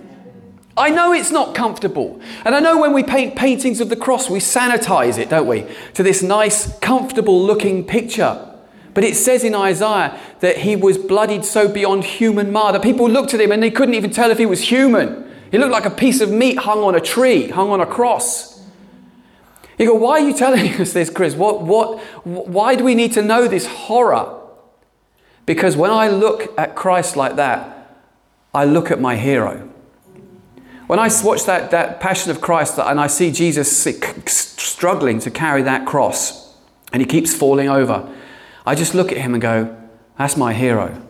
I 0.76 0.90
know 0.90 1.14
it's 1.14 1.30
not 1.30 1.54
comfortable. 1.54 2.20
And 2.46 2.56
I 2.56 2.60
know 2.60 2.80
when 2.80 2.94
we 2.94 3.04
paint 3.04 3.36
paintings 3.36 3.80
of 3.80 3.90
the 3.90 3.96
cross, 3.96 4.30
we 4.30 4.40
sanitize 4.40 5.20
it, 5.20 5.30
don't 5.30 5.46
we? 5.46 5.68
To 5.94 6.04
this 6.04 6.24
nice, 6.24 6.78
comfortable 6.80 7.44
looking 7.44 7.86
picture. 7.86 8.53
But 8.94 9.04
it 9.04 9.16
says 9.16 9.44
in 9.44 9.56
Isaiah 9.56 10.20
that 10.40 10.60
he 10.60 10.76
was 10.76 10.98
bloodied 10.98 11.46
so 11.46 11.68
beyond 11.68 12.04
human 12.04 12.52
mar 12.52 12.72
that 12.72 12.84
people 12.84 13.10
looked 13.10 13.34
at 13.34 13.42
him 13.42 13.52
and 13.52 13.62
they 13.62 13.72
couldn't 13.72 13.96
even 13.96 14.12
tell 14.12 14.30
if 14.30 14.38
he 14.38 14.46
was 14.46 14.70
human. 14.70 15.32
He 15.52 15.58
looked 15.58 15.72
like 15.72 15.86
a 15.86 15.92
piece 15.92 16.22
of 16.22 16.32
meat 16.32 16.60
hung 16.60 16.80
on 16.80 16.96
a 16.96 17.00
tree, 17.00 17.48
hung 17.50 17.70
on 17.70 17.82
a 17.82 17.86
cross. 17.86 18.62
You 19.78 19.88
go, 19.88 19.96
why 19.96 20.20
are 20.20 20.28
you 20.28 20.36
telling 20.36 20.74
us 20.82 20.94
this, 20.94 21.10
Chris? 21.10 21.36
What, 21.36 21.64
what, 21.64 22.00
why 22.26 22.76
do 22.76 22.84
we 22.84 22.96
need 22.96 23.14
to 23.14 23.22
know 23.22 23.48
this 23.48 23.66
horror? 23.66 24.40
Because 25.46 25.76
when 25.76 25.92
I 25.92 26.08
look 26.08 26.58
at 26.58 26.76
Christ 26.76 27.16
like 27.16 27.36
that, 27.36 27.98
I 28.54 28.66
look 28.66 28.92
at 28.92 29.02
my 29.02 29.16
hero. 29.16 29.70
When 30.88 31.00
I 31.00 31.10
watch 31.24 31.46
that, 31.46 31.72
that 31.72 32.00
Passion 32.00 32.30
of 32.30 32.40
Christ 32.40 32.78
and 32.78 33.00
I 33.00 33.08
see 33.08 33.32
Jesus 33.32 33.76
struggling 34.28 35.20
to 35.20 35.32
carry 35.32 35.64
that 35.64 35.88
cross 35.88 36.56
and 36.92 37.02
he 37.02 37.08
keeps 37.08 37.34
falling 37.34 37.70
over, 37.70 38.14
I 38.66 38.76
just 38.76 38.94
look 38.94 39.12
at 39.12 39.18
him 39.18 39.34
and 39.34 39.42
go, 39.42 39.78
that's 40.18 40.38
my 40.38 40.54
hero 40.54 41.04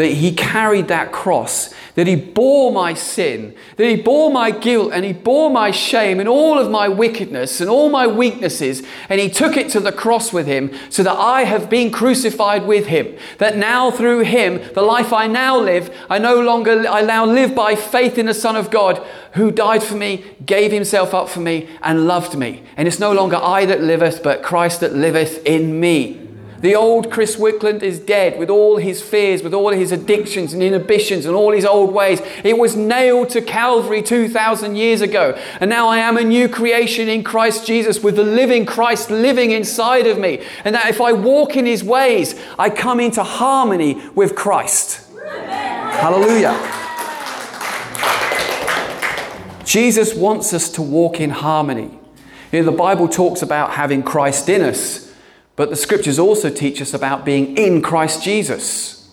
that 0.00 0.14
he 0.14 0.32
carried 0.32 0.88
that 0.88 1.12
cross, 1.12 1.74
that 1.94 2.06
he 2.06 2.16
bore 2.16 2.72
my 2.72 2.94
sin, 2.94 3.54
that 3.76 3.86
he 3.86 3.96
bore 3.96 4.30
my 4.30 4.50
guilt 4.50 4.92
and 4.94 5.04
he 5.04 5.12
bore 5.12 5.50
my 5.50 5.70
shame 5.70 6.18
and 6.18 6.28
all 6.28 6.58
of 6.58 6.70
my 6.70 6.88
wickedness 6.88 7.60
and 7.60 7.68
all 7.68 7.90
my 7.90 8.06
weaknesses, 8.06 8.82
and 9.10 9.20
he 9.20 9.28
took 9.28 9.58
it 9.58 9.68
to 9.68 9.78
the 9.78 9.92
cross 9.92 10.32
with 10.32 10.46
him 10.46 10.72
so 10.88 11.02
that 11.02 11.16
I 11.16 11.44
have 11.44 11.68
been 11.68 11.90
crucified 11.90 12.66
with 12.66 12.86
him. 12.86 13.14
That 13.36 13.58
now 13.58 13.90
through 13.90 14.20
him, 14.20 14.62
the 14.72 14.80
life 14.80 15.12
I 15.12 15.26
now 15.26 15.58
live, 15.58 15.94
I 16.08 16.18
no 16.18 16.40
longer, 16.40 16.88
I 16.88 17.02
now 17.02 17.26
live 17.26 17.54
by 17.54 17.74
faith 17.74 18.16
in 18.16 18.24
the 18.24 18.32
Son 18.32 18.56
of 18.56 18.70
God 18.70 19.06
who 19.34 19.50
died 19.50 19.82
for 19.82 19.96
me, 19.96 20.24
gave 20.46 20.72
himself 20.72 21.12
up 21.12 21.28
for 21.28 21.40
me, 21.40 21.68
and 21.82 22.06
loved 22.06 22.38
me. 22.38 22.62
And 22.76 22.88
it's 22.88 22.98
no 22.98 23.12
longer 23.12 23.36
I 23.36 23.66
that 23.66 23.82
liveth, 23.82 24.22
but 24.22 24.42
Christ 24.42 24.80
that 24.80 24.94
liveth 24.94 25.44
in 25.44 25.78
me. 25.78 26.19
The 26.60 26.74
old 26.74 27.10
Chris 27.10 27.36
Wickland 27.36 27.82
is 27.82 27.98
dead 27.98 28.38
with 28.38 28.50
all 28.50 28.76
his 28.76 29.00
fears, 29.00 29.42
with 29.42 29.54
all 29.54 29.70
his 29.70 29.92
addictions 29.92 30.52
and 30.52 30.62
inhibitions 30.62 31.24
and 31.24 31.34
all 31.34 31.52
his 31.52 31.64
old 31.64 31.94
ways. 31.94 32.20
It 32.44 32.58
was 32.58 32.76
nailed 32.76 33.30
to 33.30 33.40
Calvary 33.40 34.02
2,000 34.02 34.76
years 34.76 35.00
ago. 35.00 35.38
And 35.58 35.70
now 35.70 35.88
I 35.88 35.98
am 35.98 36.18
a 36.18 36.22
new 36.22 36.50
creation 36.50 37.08
in 37.08 37.24
Christ 37.24 37.66
Jesus 37.66 38.02
with 38.02 38.16
the 38.16 38.24
living 38.24 38.66
Christ 38.66 39.10
living 39.10 39.52
inside 39.52 40.06
of 40.06 40.18
me. 40.18 40.44
And 40.64 40.74
that 40.74 40.86
if 40.86 41.00
I 41.00 41.12
walk 41.12 41.56
in 41.56 41.64
his 41.64 41.82
ways, 41.82 42.38
I 42.58 42.68
come 42.68 43.00
into 43.00 43.22
harmony 43.22 43.94
with 44.14 44.34
Christ. 44.34 45.06
Hallelujah. 45.24 46.58
Jesus 49.64 50.14
wants 50.14 50.52
us 50.52 50.68
to 50.72 50.82
walk 50.82 51.20
in 51.20 51.30
harmony. 51.30 51.98
You 52.52 52.60
know, 52.60 52.70
the 52.70 52.76
Bible 52.76 53.08
talks 53.08 53.40
about 53.40 53.70
having 53.70 54.02
Christ 54.02 54.48
in 54.50 54.60
us. 54.60 55.09
But 55.56 55.70
the 55.70 55.76
scriptures 55.76 56.18
also 56.18 56.50
teach 56.50 56.80
us 56.80 56.94
about 56.94 57.24
being 57.24 57.56
in 57.56 57.82
Christ 57.82 58.22
Jesus. 58.22 59.08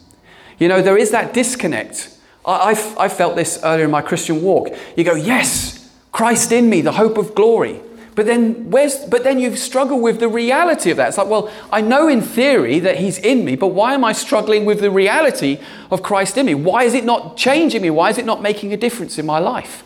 You 0.59 0.67
know, 0.67 0.81
there 0.81 0.97
is 0.97 1.11
that 1.11 1.33
disconnect. 1.33 2.15
I, 2.45 2.69
I've, 2.69 2.97
I 2.97 3.09
felt 3.09 3.35
this 3.35 3.59
earlier 3.63 3.85
in 3.85 3.91
my 3.91 4.01
Christian 4.01 4.41
walk. 4.41 4.69
You 4.95 5.03
go, 5.03 5.15
yes, 5.15 5.93
Christ 6.11 6.51
in 6.51 6.69
me, 6.69 6.81
the 6.81 6.93
hope 6.93 7.17
of 7.17 7.35
glory. 7.35 7.81
But 8.15 8.25
then, 8.25 8.71
where's, 8.71 9.05
but 9.05 9.23
then 9.23 9.37
you 9.37 9.55
struggle 9.55 10.01
with 10.01 10.19
the 10.19 10.27
reality 10.27 10.89
of 10.89 10.97
that. 10.97 11.09
It's 11.09 11.19
like, 11.19 11.27
well, 11.27 11.51
I 11.71 11.81
know 11.81 12.07
in 12.07 12.23
theory 12.23 12.79
that 12.79 12.97
He's 12.97 13.19
in 13.19 13.45
me, 13.45 13.55
but 13.55 13.67
why 13.67 13.93
am 13.93 14.03
I 14.03 14.11
struggling 14.13 14.65
with 14.65 14.79
the 14.79 14.89
reality 14.89 15.59
of 15.91 16.01
Christ 16.01 16.35
in 16.35 16.47
me? 16.47 16.55
Why 16.55 16.83
is 16.83 16.95
it 16.95 17.05
not 17.05 17.37
changing 17.37 17.83
me? 17.83 17.91
Why 17.91 18.09
is 18.09 18.17
it 18.17 18.25
not 18.25 18.41
making 18.41 18.73
a 18.73 18.77
difference 18.77 19.19
in 19.19 19.27
my 19.27 19.37
life? 19.37 19.83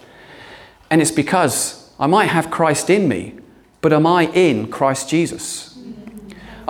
And 0.90 1.02
it's 1.02 1.12
because 1.12 1.92
I 2.00 2.08
might 2.08 2.28
have 2.28 2.50
Christ 2.50 2.90
in 2.90 3.10
me, 3.10 3.36
but 3.82 3.92
am 3.92 4.08
I 4.08 4.28
in 4.28 4.72
Christ 4.72 5.10
Jesus? 5.10 5.71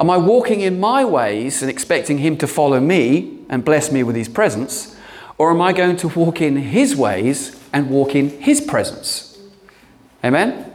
Am 0.01 0.09
I 0.09 0.17
walking 0.17 0.61
in 0.61 0.79
my 0.79 1.05
ways 1.05 1.61
and 1.61 1.69
expecting 1.69 2.17
Him 2.17 2.35
to 2.37 2.47
follow 2.47 2.79
me 2.79 3.37
and 3.49 3.63
bless 3.63 3.91
me 3.91 4.01
with 4.01 4.15
His 4.15 4.27
presence? 4.27 4.97
Or 5.37 5.51
am 5.51 5.61
I 5.61 5.73
going 5.73 5.95
to 5.97 6.07
walk 6.07 6.41
in 6.41 6.55
His 6.55 6.95
ways 6.95 7.55
and 7.71 7.87
walk 7.87 8.15
in 8.15 8.41
His 8.41 8.61
presence? 8.61 9.37
Amen? 10.23 10.73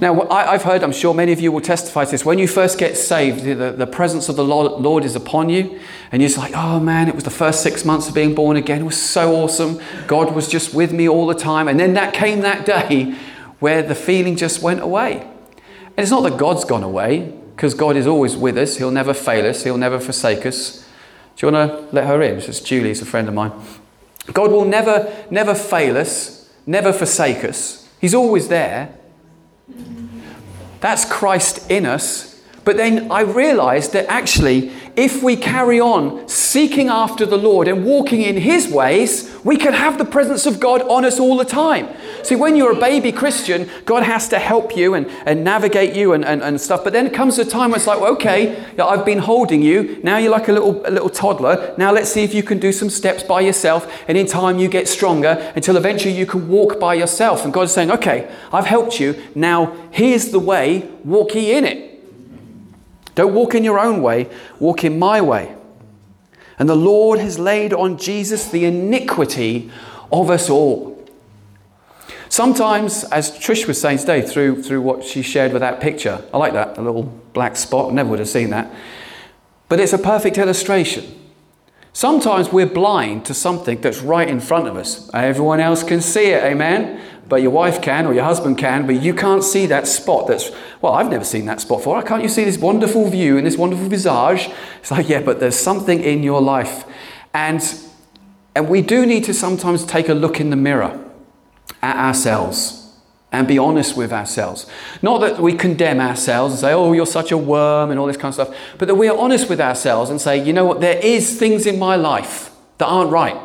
Now, 0.00 0.28
I, 0.28 0.52
have 0.52 0.64
heard, 0.64 0.82
I'm 0.82 0.90
sure 0.92 1.14
many 1.14 1.30
of 1.30 1.40
you 1.40 1.52
will 1.52 1.60
testify 1.60 2.04
to 2.04 2.10
this. 2.10 2.24
When 2.24 2.40
you 2.40 2.48
first 2.48 2.78
get 2.78 2.96
saved, 2.96 3.44
the, 3.44 3.54
the 3.54 3.86
presence 3.86 4.28
of 4.28 4.34
the 4.34 4.44
Lord, 4.44 5.04
is 5.04 5.14
upon 5.14 5.48
you, 5.48 5.78
and 6.10 6.20
you're 6.20 6.36
like, 6.36 6.52
oh 6.56 6.80
man, 6.80 7.06
it 7.06 7.14
was 7.14 7.22
the 7.22 7.30
first 7.30 7.62
six 7.62 7.84
months 7.84 8.08
of 8.08 8.14
being 8.14 8.34
born 8.34 8.56
again. 8.56 8.80
It 8.80 8.84
was 8.84 9.00
so 9.00 9.36
awesome. 9.36 9.80
God 10.08 10.34
was 10.34 10.48
just 10.48 10.74
with 10.74 10.92
me 10.92 11.08
all 11.08 11.28
the 11.28 11.34
time. 11.34 11.68
And 11.68 11.78
then 11.78 11.94
that 11.94 12.12
came 12.12 12.40
that 12.40 12.66
day 12.88 13.14
where 13.60 13.82
the 13.82 13.94
feeling 13.94 14.34
just 14.34 14.62
went 14.62 14.80
away. 14.80 15.20
And 15.20 15.98
it's 15.98 16.10
not 16.10 16.22
that 16.22 16.38
God's 16.38 16.64
gone 16.64 16.82
away, 16.82 17.39
because 17.60 17.74
God 17.74 17.94
is 17.94 18.06
always 18.06 18.38
with 18.38 18.56
us. 18.56 18.78
He'll 18.78 18.90
never 18.90 19.12
fail 19.12 19.46
us. 19.46 19.64
He'll 19.64 19.76
never 19.76 20.00
forsake 20.00 20.46
us. 20.46 20.82
Do 21.36 21.46
you 21.46 21.52
want 21.52 21.70
to 21.70 21.94
let 21.94 22.06
her 22.06 22.22
in? 22.22 22.38
It's 22.38 22.58
Julie, 22.60 22.88
She's 22.88 23.02
a 23.02 23.04
friend 23.04 23.28
of 23.28 23.34
mine. 23.34 23.52
God 24.32 24.50
will 24.50 24.64
never, 24.64 25.14
never 25.30 25.54
fail 25.54 25.98
us, 25.98 26.50
never 26.64 26.90
forsake 26.90 27.44
us. 27.44 27.86
He's 28.00 28.14
always 28.14 28.48
there. 28.48 28.94
That's 30.80 31.04
Christ 31.04 31.70
in 31.70 31.84
us. 31.84 32.42
But 32.64 32.78
then 32.78 33.12
I 33.12 33.20
realized 33.20 33.92
that 33.92 34.06
actually, 34.06 34.72
if 34.96 35.22
we 35.22 35.36
carry 35.36 35.80
on 35.80 36.28
seeking 36.28 36.88
after 36.88 37.24
the 37.24 37.38
Lord 37.38 37.68
and 37.68 37.84
walking 37.84 38.22
in 38.22 38.36
His 38.36 38.68
ways, 38.68 39.30
we 39.44 39.56
can 39.56 39.72
have 39.72 39.98
the 39.98 40.04
presence 40.04 40.46
of 40.46 40.60
God 40.60 40.82
on 40.82 41.04
us 41.04 41.18
all 41.18 41.36
the 41.36 41.44
time. 41.44 41.88
See, 42.22 42.36
when 42.36 42.56
you're 42.56 42.72
a 42.72 42.80
baby 42.80 43.12
Christian, 43.12 43.68
God 43.86 44.02
has 44.02 44.28
to 44.28 44.38
help 44.38 44.76
you 44.76 44.94
and, 44.94 45.06
and 45.26 45.42
navigate 45.42 45.94
you 45.94 46.12
and, 46.12 46.24
and, 46.24 46.42
and 46.42 46.60
stuff. 46.60 46.84
But 46.84 46.92
then 46.92 47.06
it 47.06 47.14
comes 47.14 47.38
a 47.38 47.44
time 47.44 47.70
where 47.70 47.78
it's 47.78 47.86
like, 47.86 48.00
well, 48.00 48.12
okay, 48.12 48.64
I've 48.78 49.04
been 49.04 49.18
holding 49.18 49.62
you. 49.62 50.00
Now 50.02 50.18
you're 50.18 50.30
like 50.30 50.48
a 50.48 50.52
little, 50.52 50.86
a 50.86 50.90
little 50.90 51.08
toddler. 51.08 51.74
Now 51.78 51.92
let's 51.92 52.10
see 52.10 52.22
if 52.22 52.34
you 52.34 52.42
can 52.42 52.58
do 52.58 52.72
some 52.72 52.90
steps 52.90 53.22
by 53.22 53.40
yourself. 53.40 53.90
And 54.08 54.18
in 54.18 54.26
time, 54.26 54.58
you 54.58 54.68
get 54.68 54.88
stronger 54.88 55.52
until 55.56 55.76
eventually 55.76 56.14
you 56.14 56.26
can 56.26 56.48
walk 56.48 56.78
by 56.78 56.94
yourself. 56.94 57.44
And 57.44 57.52
God's 57.52 57.72
saying, 57.72 57.90
okay, 57.90 58.30
I've 58.52 58.66
helped 58.66 59.00
you. 59.00 59.20
Now 59.34 59.76
here's 59.90 60.30
the 60.30 60.38
way, 60.38 60.90
walk 61.04 61.34
ye 61.34 61.52
in 61.52 61.64
it. 61.64 61.89
Don't 63.20 63.34
walk 63.34 63.54
in 63.54 63.64
your 63.64 63.78
own 63.78 64.00
way, 64.00 64.30
walk 64.60 64.82
in 64.82 64.98
my 64.98 65.20
way. 65.20 65.54
And 66.58 66.66
the 66.66 66.74
Lord 66.74 67.18
has 67.18 67.38
laid 67.38 67.74
on 67.74 67.98
Jesus 67.98 68.48
the 68.48 68.64
iniquity 68.64 69.70
of 70.10 70.30
us 70.30 70.48
all. 70.48 71.06
Sometimes, 72.30 73.04
as 73.04 73.30
Trish 73.30 73.68
was 73.68 73.78
saying 73.78 73.98
today 73.98 74.22
through, 74.22 74.62
through 74.62 74.80
what 74.80 75.04
she 75.04 75.20
shared 75.20 75.52
with 75.52 75.60
that 75.60 75.82
picture, 75.82 76.24
I 76.32 76.38
like 76.38 76.54
that, 76.54 76.78
a 76.78 76.80
little 76.80 77.02
black 77.34 77.56
spot, 77.56 77.92
never 77.92 78.08
would 78.08 78.20
have 78.20 78.28
seen 78.28 78.48
that. 78.50 78.72
But 79.68 79.80
it's 79.80 79.92
a 79.92 79.98
perfect 79.98 80.38
illustration. 80.38 81.04
Sometimes 81.92 82.50
we're 82.50 82.64
blind 82.64 83.26
to 83.26 83.34
something 83.34 83.82
that's 83.82 84.00
right 84.00 84.30
in 84.30 84.40
front 84.40 84.66
of 84.66 84.78
us. 84.78 85.10
Everyone 85.12 85.60
else 85.60 85.82
can 85.82 86.00
see 86.00 86.28
it, 86.28 86.42
amen? 86.42 86.98
But 87.30 87.42
your 87.42 87.52
wife 87.52 87.80
can 87.80 88.06
or 88.06 88.12
your 88.12 88.24
husband 88.24 88.58
can, 88.58 88.86
but 88.86 89.00
you 89.00 89.14
can't 89.14 89.44
see 89.44 89.64
that 89.66 89.86
spot 89.86 90.26
that's, 90.26 90.50
well, 90.82 90.94
I've 90.94 91.08
never 91.08 91.24
seen 91.24 91.46
that 91.46 91.60
spot 91.60 91.78
before. 91.78 92.02
Can't 92.02 92.24
you 92.24 92.28
see 92.28 92.42
this 92.42 92.58
wonderful 92.58 93.08
view 93.08 93.38
and 93.38 93.46
this 93.46 93.56
wonderful 93.56 93.88
visage? 93.88 94.50
It's 94.80 94.90
like, 94.90 95.08
yeah, 95.08 95.22
but 95.22 95.38
there's 95.38 95.54
something 95.54 96.02
in 96.02 96.24
your 96.24 96.42
life. 96.42 96.84
And, 97.32 97.62
and 98.56 98.68
we 98.68 98.82
do 98.82 99.06
need 99.06 99.22
to 99.24 99.32
sometimes 99.32 99.86
take 99.86 100.08
a 100.08 100.12
look 100.12 100.40
in 100.40 100.50
the 100.50 100.56
mirror 100.56 101.02
at 101.80 101.96
ourselves 101.96 102.96
and 103.30 103.46
be 103.46 103.58
honest 103.58 103.96
with 103.96 104.12
ourselves. 104.12 104.66
Not 105.00 105.20
that 105.20 105.38
we 105.38 105.52
condemn 105.52 106.00
ourselves 106.00 106.54
and 106.54 106.60
say, 106.60 106.72
oh, 106.72 106.92
you're 106.92 107.06
such 107.06 107.30
a 107.30 107.38
worm 107.38 107.92
and 107.92 108.00
all 108.00 108.08
this 108.08 108.16
kind 108.16 108.30
of 108.30 108.34
stuff, 108.34 108.56
but 108.76 108.88
that 108.88 108.96
we 108.96 109.08
are 109.08 109.16
honest 109.16 109.48
with 109.48 109.60
ourselves 109.60 110.10
and 110.10 110.20
say, 110.20 110.44
you 110.44 110.52
know 110.52 110.64
what, 110.64 110.80
there 110.80 110.98
is 110.98 111.38
things 111.38 111.64
in 111.64 111.78
my 111.78 111.94
life 111.94 112.50
that 112.78 112.86
aren't 112.86 113.12
right. 113.12 113.40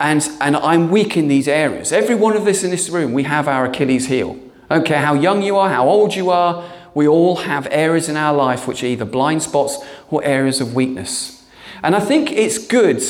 And, 0.00 0.26
and 0.40 0.56
I'm 0.56 0.90
weak 0.90 1.16
in 1.16 1.28
these 1.28 1.46
areas. 1.46 1.92
Every 1.92 2.14
one 2.14 2.36
of 2.36 2.46
us 2.46 2.64
in 2.64 2.70
this 2.70 2.88
room, 2.88 3.12
we 3.12 3.24
have 3.24 3.46
our 3.46 3.66
Achilles 3.66 4.06
heel. 4.06 4.40
I 4.70 4.76
don't 4.76 4.86
care 4.86 5.00
how 5.00 5.14
young 5.14 5.42
you 5.42 5.56
are, 5.58 5.68
how 5.68 5.86
old 5.86 6.14
you 6.14 6.30
are, 6.30 6.64
we 6.94 7.06
all 7.06 7.36
have 7.36 7.68
areas 7.70 8.08
in 8.08 8.16
our 8.16 8.34
life 8.34 8.66
which 8.66 8.82
are 8.82 8.86
either 8.86 9.04
blind 9.04 9.42
spots 9.42 9.78
or 10.10 10.24
areas 10.24 10.60
of 10.60 10.74
weakness. 10.74 11.44
And 11.82 11.94
I 11.94 12.00
think 12.00 12.32
it's 12.32 12.58
good 12.58 13.02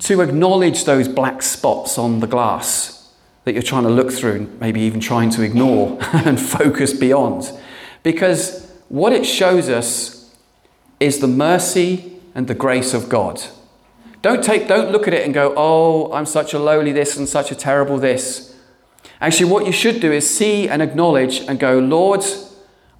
to 0.00 0.20
acknowledge 0.20 0.84
those 0.84 1.08
black 1.08 1.42
spots 1.42 1.98
on 1.98 2.20
the 2.20 2.26
glass 2.26 3.12
that 3.44 3.52
you're 3.52 3.62
trying 3.62 3.84
to 3.84 3.90
look 3.90 4.12
through, 4.12 4.50
maybe 4.60 4.80
even 4.80 5.00
trying 5.00 5.30
to 5.30 5.42
ignore 5.42 5.98
and 6.12 6.40
focus 6.40 6.92
beyond. 6.92 7.50
Because 8.02 8.70
what 8.88 9.12
it 9.12 9.26
shows 9.26 9.68
us 9.68 10.30
is 11.00 11.18
the 11.18 11.28
mercy 11.28 12.20
and 12.34 12.46
the 12.46 12.54
grace 12.54 12.94
of 12.94 13.08
God. 13.08 13.42
Don't, 14.22 14.42
take, 14.42 14.68
don't 14.68 14.92
look 14.92 15.08
at 15.08 15.14
it 15.14 15.24
and 15.24 15.34
go, 15.34 15.52
oh, 15.56 16.12
I'm 16.12 16.26
such 16.26 16.54
a 16.54 16.58
lowly 16.58 16.92
this 16.92 17.16
and 17.16 17.28
such 17.28 17.50
a 17.50 17.56
terrible 17.56 17.98
this. 17.98 18.56
Actually, 19.20 19.50
what 19.50 19.66
you 19.66 19.72
should 19.72 20.00
do 20.00 20.12
is 20.12 20.28
see 20.28 20.68
and 20.68 20.80
acknowledge 20.80 21.40
and 21.40 21.58
go, 21.58 21.78
Lord, 21.78 22.24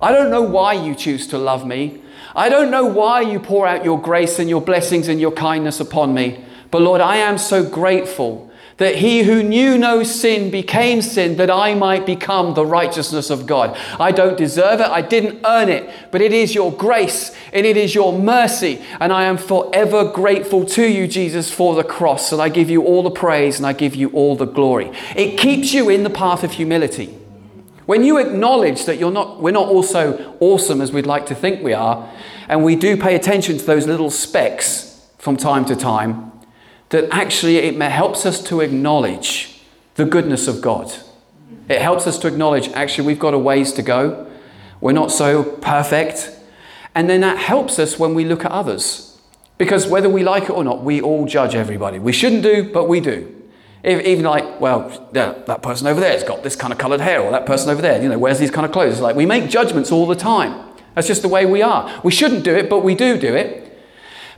I 0.01 0.11
don't 0.13 0.31
know 0.31 0.43
why 0.43 0.73
you 0.73 0.97
choose 0.97 1.29
to 1.29 1.39
love 1.39 1.65
me. 1.65 2.03
I 2.35 2.49
don't 2.49 2.71
know 2.71 2.85
why 2.85 3.21
you 3.21 3.39
pour 3.39 3.67
out 3.67 3.85
your 3.85 4.01
grace 4.01 4.39
and 4.39 4.51
your 4.51 4.61
blessings 4.61 5.07
and 5.07 5.21
your 5.21 5.31
kindness 5.31 5.79
upon 5.79 6.13
me. 6.13 6.45
But 6.73 6.83
Lord, 6.83 7.01
I 7.01 7.19
am 7.19 7.39
so 7.39 7.63
grateful 7.63 8.51
that 8.79 8.97
he 8.97 9.23
who 9.23 9.43
knew 9.43 9.77
no 9.77 10.03
sin 10.03 10.51
became 10.51 11.03
sin 11.03 11.37
that 11.37 11.51
I 11.51 11.75
might 11.75 12.07
become 12.07 12.55
the 12.55 12.65
righteousness 12.65 13.29
of 13.29 13.47
God. 13.47 13.77
I 14.01 14.11
don't 14.11 14.37
deserve 14.39 14.81
it, 14.81 14.89
I 14.89 15.03
didn't 15.03 15.41
earn 15.45 15.69
it, 15.69 15.89
but 16.11 16.23
it 16.23 16.33
is 16.33 16.55
your 16.55 16.73
grace 16.73 17.37
and 17.53 17.67
it 17.67 17.77
is 17.77 17.95
your 17.95 18.19
mercy. 18.19 18.83
And 18.99 19.13
I 19.13 19.25
am 19.25 19.37
forever 19.37 20.11
grateful 20.11 20.65
to 20.65 20.85
you, 20.85 21.07
Jesus, 21.07 21.53
for 21.53 21.75
the 21.75 21.85
cross. 21.85 22.33
And 22.33 22.41
I 22.41 22.49
give 22.49 22.71
you 22.71 22.83
all 22.83 23.03
the 23.03 23.11
praise 23.11 23.59
and 23.59 23.67
I 23.67 23.75
give 23.75 23.95
you 23.95 24.09
all 24.09 24.35
the 24.35 24.47
glory. 24.47 24.91
It 25.15 25.39
keeps 25.39 25.75
you 25.75 25.91
in 25.91 26.03
the 26.03 26.11
path 26.11 26.43
of 26.43 26.53
humility. 26.53 27.19
When 27.85 28.03
you 28.03 28.17
acknowledge 28.19 28.87
that 28.87 28.97
you're 28.99 29.13
not, 29.13 29.43
we're 29.43 29.51
not 29.51 29.69
also 29.69 30.37
awesome 30.41 30.81
as 30.81 30.91
we'd 30.91 31.07
like 31.07 31.27
to 31.27 31.35
think 31.35 31.63
we 31.63 31.75
are, 31.75 32.11
and 32.49 32.65
we 32.65 32.77
do 32.77 32.97
pay 32.97 33.15
attention 33.15 33.59
to 33.59 33.65
those 33.65 33.87
little 33.87 34.11
specks 34.11 35.07
from 35.19 35.37
time 35.37 35.65
to 35.67 35.77
time, 35.77 36.32
that 36.93 37.09
actually 37.11 37.57
it 37.57 37.81
helps 37.81 38.27
us 38.27 38.43
to 38.45 38.61
acknowledge 38.61 39.63
the 39.95 40.05
goodness 40.05 40.47
of 40.47 40.61
God. 40.61 40.93
It 41.69 41.81
helps 41.81 42.07
us 42.07 42.19
to 42.19 42.29
acknowledge 42.29 42.69
actually 42.69 43.07
we've 43.07 43.19
got 43.19 43.33
a 43.33 43.39
ways 43.39 43.73
to 43.73 43.83
go. 43.83 44.31
We're 44.79 44.93
not 44.93 45.11
so 45.11 45.43
perfect. 45.43 46.31
And 46.95 47.09
then 47.09 47.23
that 47.23 47.39
helps 47.39 47.79
us 47.79 47.99
when 47.99 48.13
we 48.15 48.27
look 48.27 48.45
at 48.45 48.51
others. 48.51 49.19
Because 49.57 49.87
whether 49.87 50.11
we 50.11 50.23
like 50.23 50.45
it 50.45 50.51
or 50.51 50.65
not, 50.65 50.85
we 50.85 51.01
all 51.01 51.25
judge 51.25 51.55
everybody. 51.55 51.99
We 51.99 52.13
shouldn't 52.13 52.43
do, 52.43 52.71
but 52.71 52.89
we 52.89 53.01
do. 53.01 53.43
If, 53.83 54.05
even 54.05 54.27
like, 54.27 54.61
well, 54.61 55.11
yeah, 55.15 55.33
that 55.47 55.63
person 55.63 55.87
over 55.87 55.99
there 55.99 56.13
has 56.13 56.25
got 56.25 56.43
this 56.43 56.57
kind 56.57 56.75
of 56.75 56.79
coloured 56.79 57.01
hair, 57.01 57.23
or 57.23 57.31
that 57.31 57.47
person 57.47 57.71
over 57.71 57.81
there, 57.81 58.03
you 58.03 58.09
know, 58.09 58.19
wears 58.19 58.39
these 58.39 58.51
kind 58.51 58.67
of 58.67 58.73
clothes. 58.73 59.01
Like 59.01 59.17
we 59.17 59.25
make 59.25 59.49
judgments 59.49 59.91
all 59.91 60.07
the 60.07 60.15
time. 60.15 60.69
That's 60.95 61.07
just 61.07 61.23
the 61.23 61.29
way 61.29 61.47
we 61.47 61.63
are. 61.63 62.01
We 62.05 62.13
shouldn't 62.13 62.45
do 62.45 62.55
it, 62.55 62.69
but 62.69 62.81
we 62.81 62.95
do 62.95 63.17
do 63.17 63.35
it. 63.35 63.81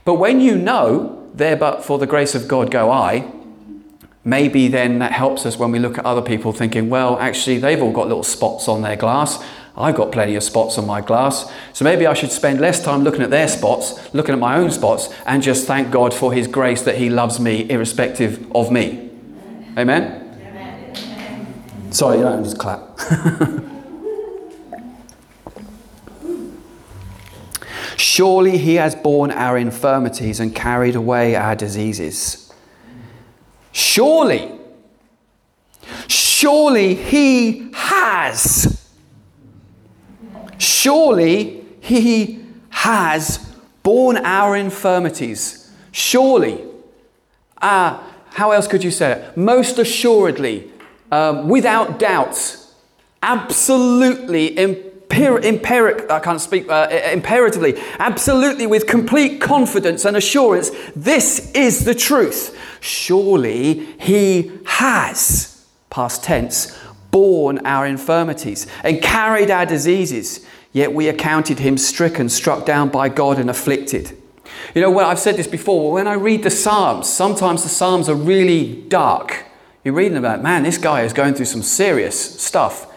But 0.05 0.15
when 0.15 0.39
you 0.39 0.55
know 0.55 1.24
there 1.37 1.55
but 1.55 1.83
for 1.83 1.97
the 1.97 2.07
grace 2.07 2.35
of 2.35 2.47
God 2.47 2.71
go 2.71 2.91
I, 2.91 3.31
maybe 4.23 4.67
then 4.67 4.99
that 4.99 5.11
helps 5.11 5.45
us 5.45 5.57
when 5.57 5.71
we 5.71 5.79
look 5.79 5.97
at 5.97 6.05
other 6.05 6.21
people 6.21 6.51
thinking, 6.51 6.89
well, 6.89 7.17
actually, 7.19 7.59
they've 7.59 7.81
all 7.81 7.91
got 7.91 8.07
little 8.07 8.23
spots 8.23 8.67
on 8.67 8.81
their 8.81 8.95
glass. 8.95 9.41
I've 9.77 9.95
got 9.95 10.11
plenty 10.11 10.35
of 10.35 10.43
spots 10.43 10.77
on 10.77 10.87
my 10.87 11.01
glass. 11.01 11.51
So 11.73 11.85
maybe 11.85 12.07
I 12.07 12.13
should 12.13 12.31
spend 12.31 12.59
less 12.59 12.83
time 12.83 13.03
looking 13.03 13.21
at 13.21 13.29
their 13.29 13.47
spots, 13.47 14.13
looking 14.13 14.33
at 14.33 14.39
my 14.39 14.57
own 14.57 14.71
spots, 14.71 15.13
and 15.25 15.43
just 15.43 15.67
thank 15.67 15.91
God 15.91 16.13
for 16.13 16.33
His 16.33 16.47
grace 16.47 16.81
that 16.83 16.97
He 16.97 17.09
loves 17.09 17.39
me 17.39 17.69
irrespective 17.69 18.49
of 18.55 18.71
me. 18.71 19.11
Amen? 19.77 20.37
Amen. 20.41 21.91
Sorry, 21.91 22.17
you 22.17 22.23
don't 22.23 22.43
just 22.43 22.57
clap. 22.57 22.97
Surely 27.97 28.57
he 28.57 28.75
has 28.75 28.95
borne 28.95 29.31
our 29.31 29.57
infirmities 29.57 30.39
and 30.39 30.53
carried 30.53 30.95
away 30.95 31.35
our 31.35 31.55
diseases. 31.55 32.53
Surely, 33.71 34.51
surely 36.07 36.95
he 36.95 37.69
has. 37.73 38.89
Surely 40.57 41.65
he 41.81 42.45
has 42.69 43.37
borne 43.83 44.17
our 44.17 44.55
infirmities. 44.55 45.71
Surely. 45.91 46.63
Ah, 47.61 47.99
uh, 47.99 48.11
how 48.31 48.51
else 48.51 48.67
could 48.67 48.83
you 48.83 48.91
say 48.91 49.13
it? 49.13 49.37
Most 49.37 49.79
assuredly, 49.79 50.69
um, 51.11 51.47
without 51.47 51.99
doubt, 51.99 52.57
absolutely, 53.23 54.57
imperative, 55.11 56.09
I 56.09 56.19
can't 56.19 56.41
speak 56.41 56.69
uh, 56.69 56.87
imperatively, 57.11 57.81
absolutely 57.99 58.67
with 58.67 58.87
complete 58.87 59.39
confidence 59.39 60.05
and 60.05 60.17
assurance, 60.17 60.71
this 60.95 61.51
is 61.51 61.85
the 61.85 61.95
truth. 61.95 62.57
Surely 62.81 63.85
he 63.99 64.51
has, 64.65 65.65
past 65.89 66.23
tense, 66.23 66.77
borne 67.11 67.65
our 67.65 67.85
infirmities 67.85 68.67
and 68.83 69.01
carried 69.01 69.49
our 69.49 69.65
diseases, 69.65 70.45
yet 70.73 70.93
we 70.93 71.07
accounted 71.07 71.59
him 71.59 71.77
stricken, 71.77 72.27
struck 72.27 72.65
down 72.65 72.89
by 72.89 73.07
God, 73.07 73.39
and 73.39 73.49
afflicted. 73.49 74.17
You 74.73 74.81
know, 74.81 74.91
well, 74.91 75.09
I've 75.09 75.19
said 75.19 75.37
this 75.37 75.47
before, 75.47 75.93
when 75.93 76.07
I 76.07 76.13
read 76.13 76.43
the 76.43 76.49
Psalms, 76.49 77.07
sometimes 77.07 77.63
the 77.63 77.69
Psalms 77.69 78.09
are 78.09 78.15
really 78.15 78.81
dark. 78.83 79.45
You're 79.83 79.93
reading 79.93 80.17
about, 80.17 80.41
man, 80.41 80.63
this 80.63 80.77
guy 80.77 81.03
is 81.03 81.13
going 81.13 81.35
through 81.35 81.45
some 81.45 81.61
serious 81.61 82.41
stuff. 82.41 82.91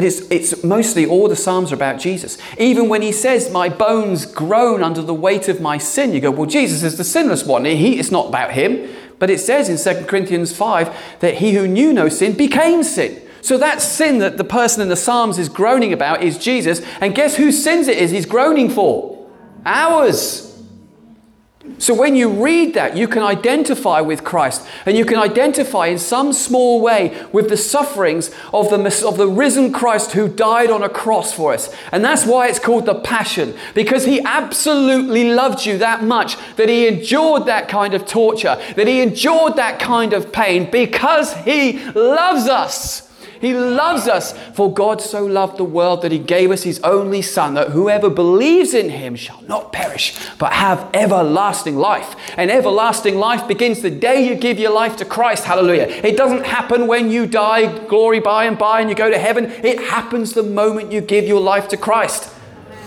But 0.00 0.06
it's, 0.06 0.20
it's 0.30 0.64
mostly 0.64 1.04
all 1.04 1.28
the 1.28 1.36
Psalms 1.36 1.72
are 1.72 1.74
about 1.74 2.00
Jesus. 2.00 2.38
Even 2.56 2.88
when 2.88 3.02
he 3.02 3.12
says, 3.12 3.50
My 3.50 3.68
bones 3.68 4.24
groan 4.24 4.82
under 4.82 5.02
the 5.02 5.12
weight 5.12 5.46
of 5.46 5.60
my 5.60 5.76
sin, 5.76 6.14
you 6.14 6.22
go, 6.22 6.30
Well, 6.30 6.48
Jesus 6.48 6.82
is 6.82 6.96
the 6.96 7.04
sinless 7.04 7.44
one. 7.44 7.66
He, 7.66 7.98
it's 7.98 8.10
not 8.10 8.28
about 8.28 8.52
him. 8.52 8.88
But 9.18 9.28
it 9.28 9.40
says 9.40 9.68
in 9.68 9.76
2 9.76 10.06
Corinthians 10.06 10.56
5 10.56 11.18
that 11.20 11.34
he 11.34 11.52
who 11.52 11.68
knew 11.68 11.92
no 11.92 12.08
sin 12.08 12.34
became 12.34 12.82
sin. 12.82 13.20
So 13.42 13.58
that 13.58 13.82
sin 13.82 14.20
that 14.20 14.38
the 14.38 14.42
person 14.44 14.80
in 14.80 14.88
the 14.88 14.96
Psalms 14.96 15.38
is 15.38 15.50
groaning 15.50 15.92
about 15.92 16.22
is 16.22 16.38
Jesus. 16.38 16.80
And 17.02 17.14
guess 17.14 17.36
whose 17.36 17.62
sins 17.62 17.86
it 17.86 17.98
is 17.98 18.10
he's 18.10 18.24
groaning 18.24 18.70
for? 18.70 19.28
Ours. 19.66 20.49
So 21.76 21.92
when 21.92 22.16
you 22.16 22.30
read 22.42 22.72
that, 22.72 22.96
you 22.96 23.06
can 23.06 23.22
identify 23.22 24.00
with 24.00 24.24
Christ 24.24 24.66
and 24.86 24.96
you 24.96 25.04
can 25.04 25.18
identify 25.18 25.88
in 25.88 25.98
some 25.98 26.32
small 26.32 26.80
way 26.80 27.26
with 27.32 27.50
the 27.50 27.56
sufferings 27.58 28.30
of 28.54 28.70
the, 28.70 29.04
of 29.06 29.18
the 29.18 29.28
risen 29.28 29.70
Christ 29.70 30.12
who 30.12 30.26
died 30.26 30.70
on 30.70 30.82
a 30.82 30.88
cross 30.88 31.34
for 31.34 31.52
us. 31.52 31.74
And 31.92 32.02
that's 32.02 32.24
why 32.24 32.48
it's 32.48 32.58
called 32.58 32.86
the 32.86 32.94
Passion, 32.94 33.54
because 33.74 34.06
he 34.06 34.22
absolutely 34.22 35.34
loved 35.34 35.66
you 35.66 35.76
that 35.78 36.02
much 36.02 36.38
that 36.56 36.70
he 36.70 36.88
endured 36.88 37.44
that 37.44 37.68
kind 37.68 37.92
of 37.92 38.06
torture, 38.06 38.58
that 38.76 38.86
he 38.86 39.02
endured 39.02 39.56
that 39.56 39.78
kind 39.78 40.14
of 40.14 40.32
pain 40.32 40.70
because 40.70 41.34
he 41.44 41.78
loves 41.92 42.48
us. 42.48 43.09
He 43.40 43.54
loves 43.54 44.06
us, 44.06 44.32
for 44.54 44.72
God 44.72 45.00
so 45.00 45.24
loved 45.24 45.56
the 45.56 45.64
world 45.64 46.02
that 46.02 46.12
he 46.12 46.18
gave 46.18 46.50
us 46.50 46.62
his 46.62 46.78
only 46.80 47.22
Son, 47.22 47.54
that 47.54 47.70
whoever 47.70 48.10
believes 48.10 48.74
in 48.74 48.90
him 48.90 49.16
shall 49.16 49.42
not 49.42 49.72
perish, 49.72 50.18
but 50.38 50.52
have 50.52 50.88
everlasting 50.92 51.76
life. 51.76 52.16
And 52.36 52.50
everlasting 52.50 53.16
life 53.16 53.48
begins 53.48 53.80
the 53.80 53.90
day 53.90 54.28
you 54.28 54.34
give 54.34 54.58
your 54.58 54.72
life 54.72 54.96
to 54.96 55.04
Christ. 55.04 55.44
Hallelujah. 55.44 55.86
It 56.04 56.16
doesn't 56.16 56.44
happen 56.44 56.86
when 56.86 57.10
you 57.10 57.26
die, 57.26 57.86
glory 57.86 58.20
by 58.20 58.44
and 58.44 58.58
by, 58.58 58.80
and 58.80 58.90
you 58.90 58.96
go 58.96 59.10
to 59.10 59.18
heaven. 59.18 59.46
It 59.46 59.80
happens 59.80 60.34
the 60.34 60.42
moment 60.42 60.92
you 60.92 61.00
give 61.00 61.26
your 61.26 61.40
life 61.40 61.68
to 61.68 61.76
Christ. 61.76 62.34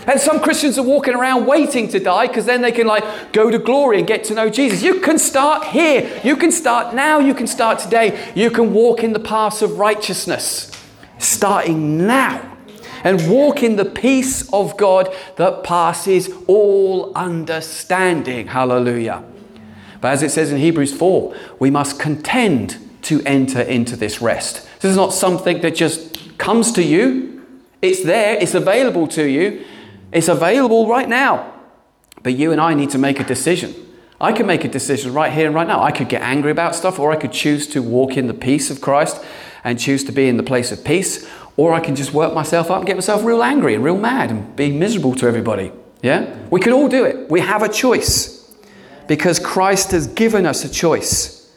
And 0.06 0.20
some 0.20 0.40
Christians 0.40 0.78
are 0.78 0.82
walking 0.82 1.14
around 1.14 1.46
waiting 1.46 1.88
to 1.88 1.98
die 1.98 2.26
because 2.26 2.46
then 2.46 2.60
they 2.62 2.72
can 2.72 2.86
like 2.86 3.32
go 3.32 3.50
to 3.50 3.58
glory 3.58 3.98
and 3.98 4.06
get 4.06 4.24
to 4.24 4.34
know 4.34 4.50
Jesus. 4.50 4.82
You 4.82 5.00
can 5.00 5.18
start 5.18 5.68
here. 5.68 6.20
You 6.22 6.36
can 6.36 6.52
start 6.52 6.94
now. 6.94 7.18
You 7.18 7.34
can 7.34 7.46
start 7.46 7.78
today. 7.78 8.32
You 8.34 8.50
can 8.50 8.72
walk 8.72 9.02
in 9.02 9.12
the 9.12 9.20
paths 9.20 9.62
of 9.62 9.78
righteousness 9.78 10.70
starting 11.18 12.06
now 12.06 12.56
and 13.02 13.30
walk 13.30 13.62
in 13.62 13.76
the 13.76 13.84
peace 13.84 14.50
of 14.52 14.76
God 14.76 15.14
that 15.36 15.62
passes 15.62 16.30
all 16.46 17.12
understanding. 17.14 18.48
Hallelujah. 18.48 19.22
But 20.00 20.12
as 20.12 20.22
it 20.22 20.30
says 20.30 20.50
in 20.50 20.58
Hebrews 20.58 20.94
4, 20.94 21.34
we 21.58 21.70
must 21.70 22.00
contend 22.00 22.78
to 23.02 23.22
enter 23.24 23.60
into 23.60 23.96
this 23.96 24.20
rest. 24.20 24.66
This 24.80 24.90
is 24.90 24.96
not 24.96 25.12
something 25.12 25.60
that 25.60 25.74
just 25.74 26.38
comes 26.38 26.72
to 26.72 26.82
you, 26.82 27.42
it's 27.82 28.02
there, 28.02 28.36
it's 28.36 28.54
available 28.54 29.06
to 29.08 29.24
you. 29.24 29.64
It's 30.14 30.28
available 30.28 30.86
right 30.86 31.08
now. 31.08 31.52
But 32.22 32.34
you 32.34 32.52
and 32.52 32.60
I 32.60 32.72
need 32.72 32.90
to 32.90 32.98
make 32.98 33.20
a 33.20 33.24
decision. 33.24 33.74
I 34.20 34.32
can 34.32 34.46
make 34.46 34.64
a 34.64 34.68
decision 34.68 35.12
right 35.12 35.32
here 35.32 35.46
and 35.46 35.54
right 35.54 35.66
now. 35.66 35.82
I 35.82 35.90
could 35.90 36.08
get 36.08 36.22
angry 36.22 36.52
about 36.52 36.74
stuff, 36.74 36.98
or 36.98 37.10
I 37.10 37.16
could 37.16 37.32
choose 37.32 37.66
to 37.68 37.82
walk 37.82 38.16
in 38.16 38.28
the 38.28 38.32
peace 38.32 38.70
of 38.70 38.80
Christ 38.80 39.22
and 39.64 39.78
choose 39.78 40.04
to 40.04 40.12
be 40.12 40.28
in 40.28 40.36
the 40.36 40.42
place 40.42 40.70
of 40.72 40.84
peace, 40.84 41.28
or 41.56 41.74
I 41.74 41.80
can 41.80 41.96
just 41.96 42.14
work 42.14 42.32
myself 42.32 42.70
up 42.70 42.78
and 42.78 42.86
get 42.86 42.96
myself 42.96 43.24
real 43.24 43.42
angry 43.42 43.74
and 43.74 43.82
real 43.82 43.98
mad 43.98 44.30
and 44.30 44.54
be 44.56 44.70
miserable 44.70 45.14
to 45.16 45.26
everybody. 45.26 45.72
Yeah? 46.00 46.34
We 46.50 46.60
can 46.60 46.72
all 46.72 46.88
do 46.88 47.04
it. 47.04 47.30
We 47.30 47.40
have 47.40 47.62
a 47.62 47.68
choice 47.68 48.54
because 49.08 49.38
Christ 49.38 49.90
has 49.90 50.06
given 50.06 50.46
us 50.46 50.64
a 50.64 50.68
choice. 50.68 51.52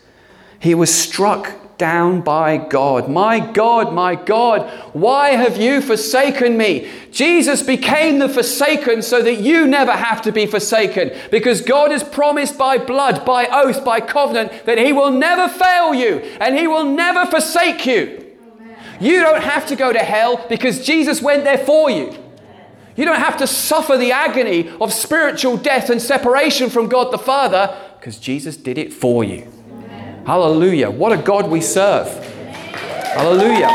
He 0.59 0.73
was 0.73 0.93
struck 0.93 1.53
down 1.77 2.21
by 2.21 2.57
God. 2.57 3.09
My 3.09 3.39
God, 3.39 3.93
my 3.93 4.15
God, 4.15 4.69
why 4.93 5.29
have 5.29 5.57
you 5.57 5.81
forsaken 5.81 6.57
me? 6.57 6.89
Jesus 7.11 7.61
became 7.61 8.19
the 8.19 8.29
forsaken 8.29 9.01
so 9.01 9.21
that 9.21 9.35
you 9.35 9.67
never 9.67 9.91
have 9.91 10.21
to 10.23 10.31
be 10.31 10.45
forsaken 10.45 11.11
because 11.31 11.61
God 11.61 11.91
has 11.91 12.03
promised 12.03 12.57
by 12.57 12.77
blood, 12.77 13.25
by 13.25 13.47
oath, 13.47 13.85
by 13.85 13.99
covenant 13.99 14.65
that 14.65 14.77
He 14.77 14.91
will 14.91 15.11
never 15.11 15.47
fail 15.47 15.93
you 15.93 16.17
and 16.39 16.57
He 16.57 16.67
will 16.67 16.85
never 16.85 17.29
forsake 17.29 17.85
you. 17.85 18.23
You 18.99 19.21
don't 19.21 19.43
have 19.43 19.67
to 19.67 19.75
go 19.75 19.93
to 19.93 19.99
hell 19.99 20.43
because 20.49 20.85
Jesus 20.85 21.21
went 21.21 21.43
there 21.43 21.59
for 21.59 21.89
you. 21.89 22.17
You 22.95 23.05
don't 23.05 23.19
have 23.19 23.37
to 23.37 23.47
suffer 23.47 23.95
the 23.95 24.11
agony 24.11 24.69
of 24.81 24.91
spiritual 24.91 25.57
death 25.57 25.91
and 25.91 26.01
separation 26.01 26.71
from 26.71 26.87
God 26.87 27.13
the 27.13 27.19
Father 27.19 27.77
because 27.99 28.17
Jesus 28.17 28.57
did 28.57 28.79
it 28.79 28.91
for 28.91 29.23
you. 29.23 29.51
Hallelujah. 30.27 30.91
What 30.91 31.13
a 31.13 31.17
God 31.23 31.49
we 31.49 31.61
serve. 31.61 32.09
Hallelujah. 33.15 33.69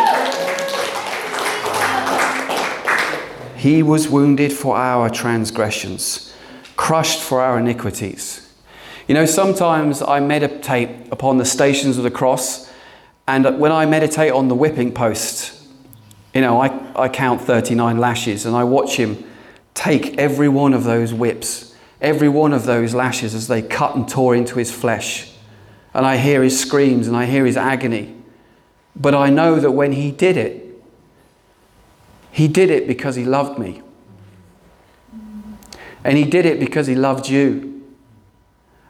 He 3.56 3.82
was 3.82 4.10
wounded 4.10 4.52
for 4.52 4.76
our 4.76 5.08
transgressions, 5.08 6.36
crushed 6.76 7.22
for 7.22 7.40
our 7.40 7.58
iniquities. 7.58 8.52
You 9.08 9.14
know, 9.14 9.24
sometimes 9.24 10.02
I 10.02 10.20
meditate 10.20 10.90
upon 11.10 11.38
the 11.38 11.46
stations 11.46 11.96
of 11.96 12.04
the 12.04 12.10
cross, 12.10 12.70
and 13.26 13.58
when 13.58 13.72
I 13.72 13.86
meditate 13.86 14.32
on 14.32 14.48
the 14.48 14.54
whipping 14.54 14.92
post, 14.92 15.58
you 16.34 16.42
know, 16.42 16.60
I, 16.60 16.68
I 16.94 17.08
count 17.08 17.40
39 17.40 17.96
lashes 17.96 18.44
and 18.44 18.54
I 18.54 18.64
watch 18.64 18.96
him 18.96 19.24
take 19.72 20.18
every 20.18 20.50
one 20.50 20.74
of 20.74 20.84
those 20.84 21.14
whips, 21.14 21.74
every 22.02 22.28
one 22.28 22.52
of 22.52 22.66
those 22.66 22.92
lashes 22.92 23.34
as 23.34 23.48
they 23.48 23.62
cut 23.62 23.96
and 23.96 24.06
tore 24.06 24.34
into 24.34 24.58
his 24.58 24.70
flesh. 24.70 25.31
And 25.94 26.06
I 26.06 26.16
hear 26.16 26.42
his 26.42 26.58
screams 26.58 27.06
and 27.06 27.16
I 27.16 27.26
hear 27.26 27.44
his 27.44 27.56
agony. 27.56 28.14
But 28.96 29.14
I 29.14 29.30
know 29.30 29.60
that 29.60 29.72
when 29.72 29.92
he 29.92 30.10
did 30.10 30.36
it, 30.36 30.82
he 32.30 32.48
did 32.48 32.70
it 32.70 32.86
because 32.86 33.14
he 33.16 33.24
loved 33.24 33.58
me. 33.58 33.82
And 36.04 36.16
he 36.16 36.24
did 36.24 36.46
it 36.46 36.58
because 36.58 36.86
he 36.86 36.94
loved 36.94 37.28
you. 37.28 37.82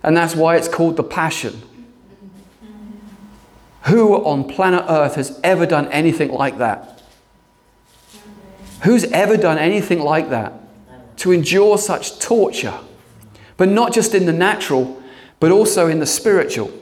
And 0.02 0.16
that's 0.16 0.34
why 0.34 0.56
it's 0.56 0.68
called 0.68 0.96
the 0.96 1.02
Passion. 1.02 1.62
Who 3.84 4.14
on 4.24 4.48
planet 4.48 4.84
Earth 4.88 5.16
has 5.16 5.40
ever 5.42 5.66
done 5.66 5.88
anything 5.88 6.30
like 6.30 6.58
that? 6.58 7.02
Who's 8.84 9.04
ever 9.04 9.36
done 9.36 9.58
anything 9.58 10.00
like 10.00 10.30
that? 10.30 10.54
To 11.18 11.32
endure 11.32 11.78
such 11.78 12.18
torture, 12.18 12.78
but 13.56 13.68
not 13.68 13.92
just 13.92 14.14
in 14.14 14.26
the 14.26 14.32
natural, 14.32 15.02
but 15.40 15.50
also 15.50 15.88
in 15.88 15.98
the 15.98 16.06
spiritual. 16.06 16.72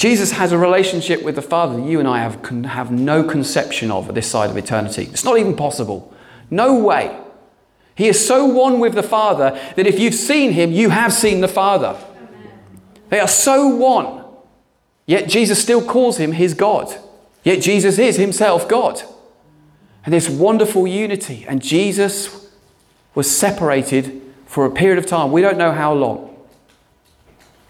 Jesus 0.00 0.30
has 0.30 0.50
a 0.50 0.56
relationship 0.56 1.22
with 1.22 1.34
the 1.34 1.42
Father 1.42 1.76
that 1.76 1.86
you 1.86 1.98
and 1.98 2.08
I 2.08 2.20
have, 2.20 2.42
have 2.64 2.90
no 2.90 3.22
conception 3.22 3.90
of 3.90 4.08
at 4.08 4.14
this 4.14 4.30
side 4.30 4.48
of 4.48 4.56
eternity. 4.56 5.02
It's 5.12 5.24
not 5.24 5.36
even 5.36 5.54
possible. 5.54 6.14
No 6.50 6.78
way. 6.78 7.20
He 7.96 8.08
is 8.08 8.26
so 8.26 8.46
one 8.46 8.80
with 8.80 8.94
the 8.94 9.02
Father 9.02 9.50
that 9.76 9.86
if 9.86 9.98
you've 10.00 10.14
seen 10.14 10.52
him, 10.52 10.72
you 10.72 10.88
have 10.88 11.12
seen 11.12 11.42
the 11.42 11.48
Father. 11.48 12.02
They 13.10 13.20
are 13.20 13.28
so 13.28 13.68
one. 13.68 14.24
Yet 15.04 15.28
Jesus 15.28 15.60
still 15.60 15.86
calls 15.86 16.16
him 16.16 16.32
his 16.32 16.54
God. 16.54 16.96
Yet 17.44 17.60
Jesus 17.60 17.98
is 17.98 18.16
himself 18.16 18.66
God. 18.66 19.02
And 20.06 20.14
this 20.14 20.30
wonderful 20.30 20.86
unity. 20.86 21.44
And 21.46 21.60
Jesus 21.60 22.50
was 23.14 23.30
separated 23.30 24.22
for 24.46 24.64
a 24.64 24.70
period 24.70 24.98
of 24.98 25.04
time. 25.04 25.30
We 25.30 25.42
don't 25.42 25.58
know 25.58 25.72
how 25.72 25.92
long. 25.92 26.29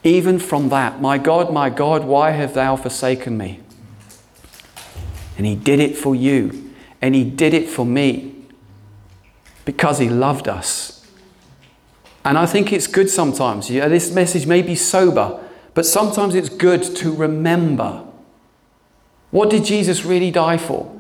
Even 0.03 0.39
from 0.39 0.69
that, 0.71 1.01
my 1.01 1.19
God, 1.19 1.53
my 1.53 1.69
God, 1.71 2.05
why 2.05 2.31
have 2.31 2.55
thou 2.55 2.77
forsaken 2.77 3.37
me? 3.37 3.61
And 5.37 5.47
he 5.47 5.55
did 5.55 5.81
it 5.81 5.97
for 5.97 6.15
you. 6.15 6.73
And 7.03 7.15
he 7.15 7.25
did 7.25 7.55
it 7.55 7.69
for 7.69 7.85
me 7.87 8.35
because 9.65 9.99
he 9.99 10.09
loved 10.09 10.49
us. 10.49 11.07
And 12.25 12.37
I 12.37 12.47
think 12.47 12.73
it's 12.73 12.87
good 12.87 13.09
sometimes. 13.09 13.71
You 13.71 13.81
know, 13.81 13.89
this 13.89 14.13
message 14.13 14.47
may 14.47 14.63
be 14.63 14.75
sober, 14.75 15.43
but 15.75 15.87
sometimes 15.87 16.35
it's 16.35 16.51
good 16.51 16.83
to 16.97 17.15
remember 17.15 18.05
what 19.31 19.49
did 19.49 19.65
Jesus 19.65 20.05
really 20.05 20.31
die 20.31 20.57
for? 20.57 21.00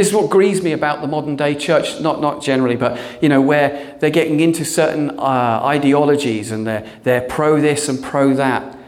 This 0.00 0.08
is 0.08 0.14
what 0.14 0.30
grieves 0.30 0.62
me 0.62 0.72
about 0.72 1.02
the 1.02 1.06
modern 1.06 1.36
day 1.36 1.54
church, 1.54 2.00
not, 2.00 2.22
not 2.22 2.42
generally, 2.42 2.74
but 2.74 2.98
you 3.20 3.28
know, 3.28 3.42
where 3.42 3.98
they're 4.00 4.08
getting 4.08 4.40
into 4.40 4.64
certain 4.64 5.10
uh, 5.10 5.60
ideologies 5.62 6.52
and 6.52 6.66
they're, 6.66 6.90
they're 7.02 7.20
pro 7.20 7.60
this 7.60 7.86
and 7.86 8.02
pro 8.02 8.32
that. 8.32 8.78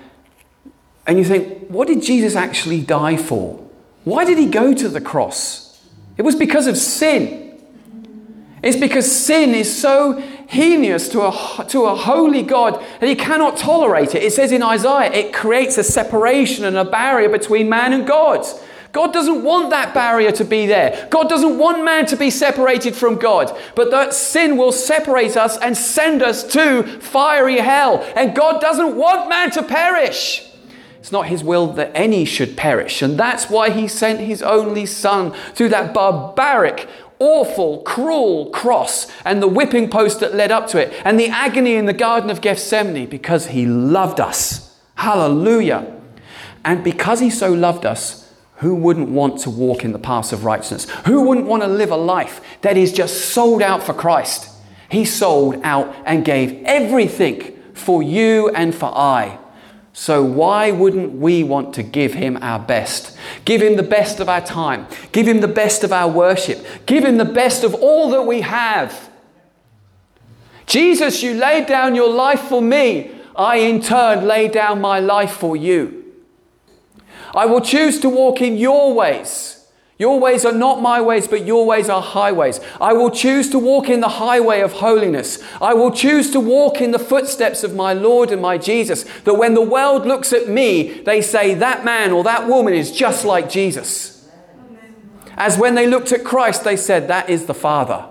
And 1.06 1.18
you 1.18 1.24
think, 1.26 1.68
what 1.68 1.86
did 1.86 2.02
Jesus 2.02 2.34
actually 2.34 2.80
die 2.80 3.18
for? 3.18 3.62
Why 4.04 4.24
did 4.24 4.38
he 4.38 4.46
go 4.46 4.72
to 4.72 4.88
the 4.88 5.02
cross? 5.02 5.86
It 6.16 6.22
was 6.22 6.34
because 6.34 6.66
of 6.66 6.78
sin. 6.78 7.60
It's 8.62 8.78
because 8.78 9.14
sin 9.14 9.50
is 9.50 9.78
so 9.78 10.14
heinous 10.48 11.10
to 11.10 11.26
a, 11.26 11.66
to 11.68 11.84
a 11.84 11.94
holy 11.94 12.42
God 12.42 12.82
that 13.00 13.06
he 13.06 13.16
cannot 13.16 13.58
tolerate 13.58 14.14
it. 14.14 14.22
It 14.22 14.32
says 14.32 14.50
in 14.50 14.62
Isaiah, 14.62 15.12
it 15.12 15.34
creates 15.34 15.76
a 15.76 15.84
separation 15.84 16.64
and 16.64 16.78
a 16.78 16.86
barrier 16.86 17.28
between 17.28 17.68
man 17.68 17.92
and 17.92 18.06
God. 18.06 18.46
God 18.92 19.14
doesn't 19.14 19.42
want 19.42 19.70
that 19.70 19.94
barrier 19.94 20.32
to 20.32 20.44
be 20.44 20.66
there. 20.66 21.08
God 21.10 21.28
doesn't 21.28 21.58
want 21.58 21.82
man 21.82 22.04
to 22.06 22.16
be 22.16 22.30
separated 22.30 22.94
from 22.94 23.16
God. 23.16 23.58
But 23.74 23.90
that 23.90 24.12
sin 24.12 24.58
will 24.58 24.72
separate 24.72 25.36
us 25.36 25.56
and 25.58 25.76
send 25.76 26.22
us 26.22 26.44
to 26.52 26.82
fiery 27.00 27.58
hell. 27.58 28.04
And 28.14 28.36
God 28.36 28.60
doesn't 28.60 28.94
want 28.96 29.30
man 29.30 29.50
to 29.52 29.62
perish. 29.62 30.46
It's 31.00 31.10
not 31.10 31.26
his 31.26 31.42
will 31.42 31.72
that 31.72 31.90
any 31.94 32.26
should 32.26 32.56
perish. 32.56 33.00
And 33.00 33.18
that's 33.18 33.48
why 33.48 33.70
he 33.70 33.88
sent 33.88 34.20
his 34.20 34.42
only 34.42 34.84
son 34.84 35.32
through 35.54 35.70
that 35.70 35.94
barbaric, 35.94 36.86
awful, 37.18 37.82
cruel 37.82 38.50
cross 38.50 39.10
and 39.24 39.42
the 39.42 39.48
whipping 39.48 39.88
post 39.88 40.20
that 40.20 40.34
led 40.34 40.52
up 40.52 40.68
to 40.68 40.78
it 40.78 40.92
and 41.04 41.18
the 41.18 41.28
agony 41.28 41.74
in 41.74 41.86
the 41.86 41.92
Garden 41.94 42.28
of 42.28 42.42
Gethsemane 42.42 43.08
because 43.08 43.46
he 43.46 43.64
loved 43.64 44.20
us. 44.20 44.78
Hallelujah. 44.96 45.98
And 46.64 46.84
because 46.84 47.20
he 47.20 47.30
so 47.30 47.52
loved 47.52 47.86
us, 47.86 48.21
who 48.62 48.76
wouldn't 48.76 49.08
want 49.08 49.40
to 49.40 49.50
walk 49.50 49.84
in 49.84 49.90
the 49.90 49.98
paths 49.98 50.32
of 50.32 50.44
righteousness? 50.44 50.88
Who 51.04 51.22
wouldn't 51.22 51.48
want 51.48 51.64
to 51.64 51.68
live 51.68 51.90
a 51.90 51.96
life 51.96 52.40
that 52.60 52.76
is 52.76 52.92
just 52.92 53.30
sold 53.32 53.60
out 53.60 53.82
for 53.82 53.92
Christ? 53.92 54.48
He 54.88 55.04
sold 55.04 55.60
out 55.64 55.92
and 56.06 56.24
gave 56.24 56.62
everything 56.64 57.60
for 57.74 58.04
you 58.04 58.50
and 58.50 58.72
for 58.72 58.86
I. 58.96 59.38
So, 59.92 60.22
why 60.22 60.70
wouldn't 60.70 61.14
we 61.14 61.42
want 61.42 61.74
to 61.74 61.82
give 61.82 62.14
him 62.14 62.38
our 62.40 62.60
best? 62.60 63.18
Give 63.44 63.60
him 63.60 63.74
the 63.74 63.82
best 63.82 64.20
of 64.20 64.28
our 64.28 64.40
time. 64.40 64.86
Give 65.10 65.26
him 65.26 65.40
the 65.40 65.48
best 65.48 65.82
of 65.82 65.92
our 65.92 66.08
worship. 66.08 66.64
Give 66.86 67.04
him 67.04 67.16
the 67.16 67.24
best 67.24 67.64
of 67.64 67.74
all 67.74 68.10
that 68.10 68.22
we 68.22 68.42
have. 68.42 69.10
Jesus, 70.66 71.20
you 71.20 71.34
laid 71.34 71.66
down 71.66 71.96
your 71.96 72.10
life 72.10 72.42
for 72.42 72.62
me. 72.62 73.10
I, 73.34 73.56
in 73.56 73.80
turn, 73.82 74.24
lay 74.24 74.46
down 74.46 74.80
my 74.80 75.00
life 75.00 75.32
for 75.32 75.56
you. 75.56 76.01
I 77.34 77.46
will 77.46 77.60
choose 77.60 78.00
to 78.00 78.08
walk 78.08 78.40
in 78.42 78.56
your 78.56 78.94
ways. 78.94 79.58
Your 79.98 80.18
ways 80.18 80.44
are 80.44 80.52
not 80.52 80.82
my 80.82 81.00
ways, 81.00 81.28
but 81.28 81.46
your 81.46 81.64
ways 81.64 81.88
are 81.88 82.02
highways. 82.02 82.58
I 82.80 82.92
will 82.92 83.10
choose 83.10 83.48
to 83.50 83.58
walk 83.58 83.88
in 83.88 84.00
the 84.00 84.08
highway 84.08 84.60
of 84.60 84.72
holiness. 84.72 85.38
I 85.60 85.74
will 85.74 85.92
choose 85.92 86.32
to 86.32 86.40
walk 86.40 86.80
in 86.80 86.90
the 86.90 86.98
footsteps 86.98 87.62
of 87.62 87.76
my 87.76 87.92
Lord 87.92 88.32
and 88.32 88.42
my 88.42 88.58
Jesus. 88.58 89.04
That 89.20 89.34
when 89.34 89.54
the 89.54 89.62
world 89.62 90.04
looks 90.04 90.32
at 90.32 90.48
me, 90.48 91.02
they 91.02 91.22
say, 91.22 91.54
that 91.54 91.84
man 91.84 92.10
or 92.10 92.24
that 92.24 92.48
woman 92.48 92.74
is 92.74 92.90
just 92.90 93.24
like 93.24 93.48
Jesus. 93.48 94.28
As 95.36 95.56
when 95.56 95.76
they 95.76 95.86
looked 95.86 96.10
at 96.10 96.24
Christ, 96.24 96.64
they 96.64 96.76
said, 96.76 97.06
that 97.06 97.30
is 97.30 97.46
the 97.46 97.54
Father. 97.54 98.06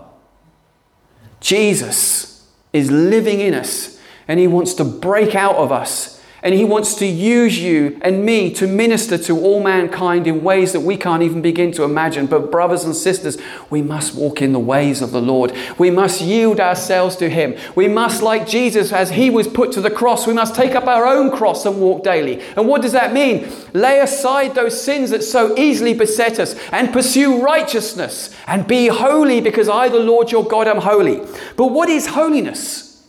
Jesus 1.42 2.50
is 2.72 2.90
living 2.90 3.42
in 3.42 3.54
us, 3.54 4.00
and 4.30 4.40
he 4.40 4.48
wants 4.48 4.76
to 4.76 4.86
break 4.86 5.36
out 5.36 5.56
of 5.56 5.72
us 5.74 6.21
and 6.44 6.56
He 6.56 6.66
wants 6.66 6.96
to 6.96 7.06
use 7.06 7.60
you 7.60 8.00
and 8.02 8.26
me 8.26 8.52
to 8.56 8.66
minister 8.66 9.18
to 9.20 9.40
all 9.40 9.62
mankind 9.62 10.26
in 10.26 10.44
ways 10.44 10.74
that 10.74 10.80
we 10.80 10.98
can't 10.98 11.22
even 11.22 11.42
begin 11.42 11.72
to 11.74 11.84
imagine. 11.84 12.26
But, 12.26 12.50
brothers 12.50 12.84
and 12.84 12.96
sisters, 12.96 13.38
we 13.70 13.82
must 13.84 14.16
walk 14.16 14.42
in 14.42 14.52
the 14.52 14.60
ways 14.60 15.02
of 15.02 15.12
the 15.12 15.22
Lord. 15.22 15.54
We 15.78 15.92
must 15.92 16.20
yield 16.22 16.60
ourselves 16.60 17.16
to 17.18 17.30
Him. 17.30 17.56
We 17.76 17.88
must, 17.88 18.24
like 18.24 18.48
Jesus, 18.48 18.92
as 18.92 19.12
He 19.12 19.30
was 19.30 19.48
put 19.48 19.72
to 19.74 19.82
the 19.82 19.92
cross, 19.92 20.26
we 20.26 20.34
must 20.34 20.56
take 20.56 20.74
up 20.74 20.88
our 20.88 21.06
own 21.06 21.30
cross 21.30 21.66
and 21.66 21.80
walk 21.80 22.04
daily. 22.04 22.42
And 22.56 22.68
what 22.68 22.82
does 22.82 22.94
that 22.94 23.14
mean? 23.14 23.48
Lay 23.74 24.00
aside 24.00 24.56
those 24.56 24.82
sins 24.82 25.12
that 25.12 25.24
so 25.24 25.56
easily 25.58 25.94
beset 25.94 26.40
us 26.40 26.56
and 26.72 26.92
pursue 26.92 27.44
righteousness 27.44 28.36
and 28.48 28.68
be 28.68 28.88
holy 28.88 29.42
because 29.42 29.70
I, 29.70 29.90
the 29.90 30.00
Lord 30.00 30.32
your 30.32 30.44
God, 30.44 30.68
am 30.68 30.78
holy. 30.78 31.22
But 31.56 31.68
what 31.68 31.88
is 31.88 32.08
holiness? 32.08 33.08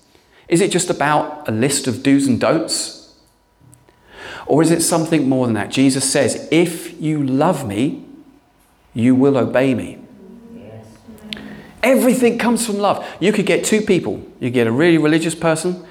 Is 0.49 0.61
it 0.61 0.71
just 0.71 0.91
about 0.91 1.49
a 1.49 1.53
list 1.53 1.87
of 1.87 2.03
do's 2.03 2.27
and 2.27 2.39
don'ts? 2.39 3.02
Or 4.53 4.61
is 4.61 4.71
it 4.71 4.83
something 4.83 5.31
more 5.31 5.47
than 5.47 5.55
that? 5.55 5.71
Jesus 5.71 6.13
says, 6.13 6.47
If 6.51 7.01
you 7.01 7.23
love 7.23 7.67
me, 7.67 8.05
you 8.93 9.15
will 9.15 9.39
obey 9.39 9.75
me. 9.75 9.99
Everything 11.83 12.37
comes 12.37 12.67
from 12.67 12.77
love. 12.77 13.03
You 13.19 13.33
could 13.33 13.47
get 13.47 13.65
two 13.65 13.81
people. 13.81 14.23
You 14.41 14.51
get 14.51 14.67
a 14.67 14.71
really 14.71 14.99
religious 14.99 15.35
person 15.35 15.87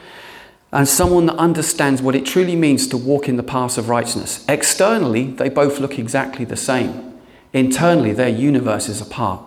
and 0.72 0.88
someone 0.88 1.26
that 1.26 1.38
understands 1.38 2.04
what 2.04 2.14
it 2.14 2.24
truly 2.24 2.56
means 2.56 2.86
to 2.90 2.98
walk 2.98 3.28
in 3.28 3.36
the 3.36 3.42
paths 3.42 3.80
of 3.80 3.90
righteousness. 3.90 4.46
Externally, 4.48 5.32
they 5.32 5.50
both 5.50 5.80
look 5.80 5.98
exactly 5.98 6.46
the 6.46 6.56
same. 6.56 7.20
Internally, 7.54 8.14
their 8.14 8.30
universes 8.30 9.02
apart. 9.02 9.42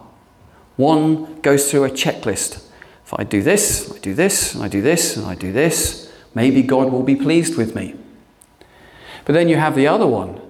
One 0.75 1.41
goes 1.41 1.71
through 1.71 1.85
a 1.85 1.91
checklist. 1.91 2.65
If 3.07 3.15
I 3.17 3.23
do 3.23 3.45
this, 3.45 3.93
I 3.95 3.99
do 3.99 4.13
this, 4.13 4.57
and 4.57 4.65
I 4.65 4.67
do 4.67 4.83
this, 4.83 5.17
and 5.17 5.25
I 5.25 5.37
do 5.37 5.53
this, 5.53 6.13
maybe 6.35 6.63
God 6.63 6.91
will 6.91 7.05
be 7.05 7.15
pleased 7.15 7.57
with 7.57 7.77
me. 7.77 7.95
But 9.25 9.33
then 9.33 9.49
you 9.49 9.57
have 9.57 9.75
the 9.75 9.87
other 9.87 10.07
one 10.07 10.41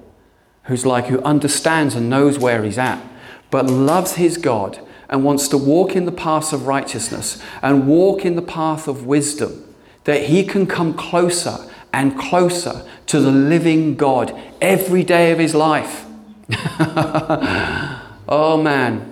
who's 0.65 0.87
like, 0.87 1.07
who 1.07 1.21
understands 1.23 1.95
and 1.95 2.09
knows 2.09 2.39
where 2.39 2.65
he's 2.65 2.79
at, 2.79 3.05
but 3.51 3.67
loves 3.67 4.15
his 4.15 4.37
God 4.37 4.81
and 5.09 5.25
wants 5.25 5.49
to 5.49 5.59
walk 5.59 5.95
in 5.95 6.07
the 6.07 6.13
path 6.13 6.53
of 6.53 6.67
righteousness 6.67 7.41
and 7.63 7.87
walk 7.87 8.25
in 8.25 8.37
the 8.37 8.43
path 8.43 8.89
of 8.89 9.07
wisdom, 9.07 9.75
that 10.05 10.25
he 10.25 10.45
can 10.45 10.67
come 10.67 10.95
closer 10.95 11.59
and 11.93 12.19
closer 12.19 12.85
to 13.07 13.21
the 13.21 13.31
living 13.31 13.95
God 13.95 14.37
every 14.61 15.05
day 15.05 15.31
of 15.31 15.39
his 15.39 15.55
life. 15.55 16.07
oh 18.29 18.61
man. 18.63 19.11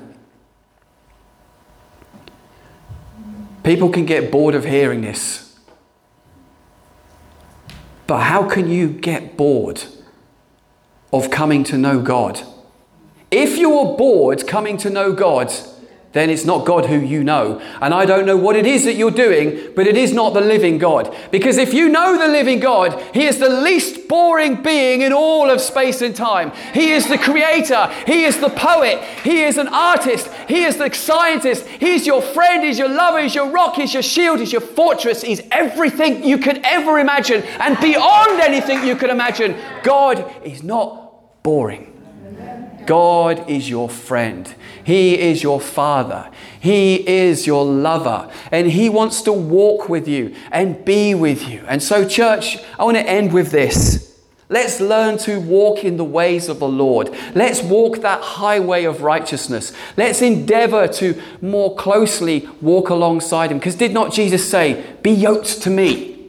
People 3.62 3.90
can 3.90 4.06
get 4.06 4.32
bored 4.32 4.56
of 4.56 4.64
hearing 4.64 5.02
this. 5.02 5.51
But 8.12 8.24
how 8.24 8.46
can 8.46 8.68
you 8.68 8.90
get 8.90 9.38
bored 9.38 9.84
of 11.14 11.30
coming 11.30 11.64
to 11.64 11.78
know 11.78 12.02
God? 12.02 12.42
If 13.30 13.56
you 13.56 13.72
are 13.78 13.96
bored 13.96 14.46
coming 14.46 14.76
to 14.84 14.90
know 14.90 15.14
God, 15.14 15.50
then 16.12 16.28
it's 16.28 16.44
not 16.44 16.66
God 16.66 16.86
who 16.86 16.98
you 16.98 17.24
know. 17.24 17.58
And 17.80 17.94
I 17.94 18.04
don't 18.04 18.26
know 18.26 18.36
what 18.36 18.54
it 18.54 18.66
is 18.66 18.84
that 18.84 18.96
you're 18.96 19.10
doing, 19.10 19.72
but 19.74 19.86
it 19.86 19.96
is 19.96 20.12
not 20.12 20.34
the 20.34 20.42
living 20.42 20.76
God. 20.76 21.16
Because 21.30 21.56
if 21.56 21.72
you 21.72 21.88
know 21.88 22.18
the 22.18 22.28
living 22.30 22.60
God, 22.60 23.02
He 23.14 23.24
is 23.24 23.38
the 23.38 23.48
least 23.48 24.08
boring 24.08 24.62
being 24.62 25.00
in 25.00 25.14
all 25.14 25.50
of 25.50 25.62
space 25.62 26.02
and 26.02 26.14
time. 26.14 26.52
He 26.74 26.92
is 26.92 27.08
the 27.08 27.16
creator, 27.16 27.90
He 28.06 28.24
is 28.24 28.40
the 28.40 28.50
poet, 28.50 29.02
He 29.24 29.42
is 29.42 29.56
an 29.56 29.68
artist, 29.68 30.28
He 30.52 30.64
is 30.64 30.76
the 30.76 30.92
scientist, 30.92 31.66
He's 31.66 32.06
your 32.06 32.20
friend, 32.20 32.62
He's 32.62 32.78
your 32.78 32.90
lover, 32.90 33.22
He's 33.22 33.34
your 33.34 33.48
rock, 33.50 33.76
He's 33.76 33.94
your 33.94 34.02
shield, 34.02 34.38
He's 34.38 34.52
your 34.52 34.60
fortress, 34.60 35.22
He's 35.22 35.40
everything 35.50 36.24
you 36.24 36.36
could 36.36 36.60
ever 36.62 36.98
imagine 36.98 37.42
and 37.42 37.80
beyond 37.80 38.38
anything 38.38 38.86
you 38.86 38.94
could 38.94 39.08
imagine. 39.08 39.56
God 39.82 40.30
is 40.44 40.62
not 40.62 41.42
boring. 41.42 41.88
God 42.84 43.48
is 43.48 43.70
your 43.70 43.88
friend. 43.88 44.54
He 44.84 45.18
is 45.18 45.42
your 45.42 45.58
father. 45.58 46.30
He 46.60 46.96
is 47.08 47.46
your 47.46 47.64
lover. 47.64 48.30
And 48.50 48.70
He 48.70 48.90
wants 48.90 49.22
to 49.22 49.32
walk 49.32 49.88
with 49.88 50.06
you 50.06 50.34
and 50.50 50.84
be 50.84 51.14
with 51.14 51.48
you. 51.48 51.64
And 51.66 51.82
so, 51.82 52.06
church, 52.06 52.58
I 52.78 52.84
want 52.84 52.98
to 52.98 53.08
end 53.08 53.32
with 53.32 53.52
this. 53.52 54.11
Let's 54.52 54.82
learn 54.82 55.16
to 55.20 55.40
walk 55.40 55.82
in 55.82 55.96
the 55.96 56.04
ways 56.04 56.50
of 56.50 56.58
the 56.58 56.68
Lord. 56.68 57.08
Let's 57.34 57.62
walk 57.62 58.02
that 58.02 58.20
highway 58.20 58.84
of 58.84 59.00
righteousness. 59.00 59.72
Let's 59.96 60.20
endeavor 60.20 60.86
to 60.88 61.18
more 61.40 61.74
closely 61.74 62.46
walk 62.60 62.90
alongside 62.90 63.50
Him. 63.50 63.58
Because 63.58 63.76
did 63.76 63.94
not 63.94 64.12
Jesus 64.12 64.46
say, 64.46 64.94
Be 65.02 65.10
yoked 65.10 65.62
to 65.62 65.70
me? 65.70 66.28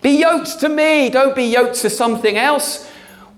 Be 0.00 0.18
yoked 0.20 0.60
to 0.60 0.70
me. 0.70 1.10
Don't 1.10 1.36
be 1.36 1.44
yoked 1.44 1.74
to 1.82 1.90
something 1.90 2.38
else. 2.38 2.90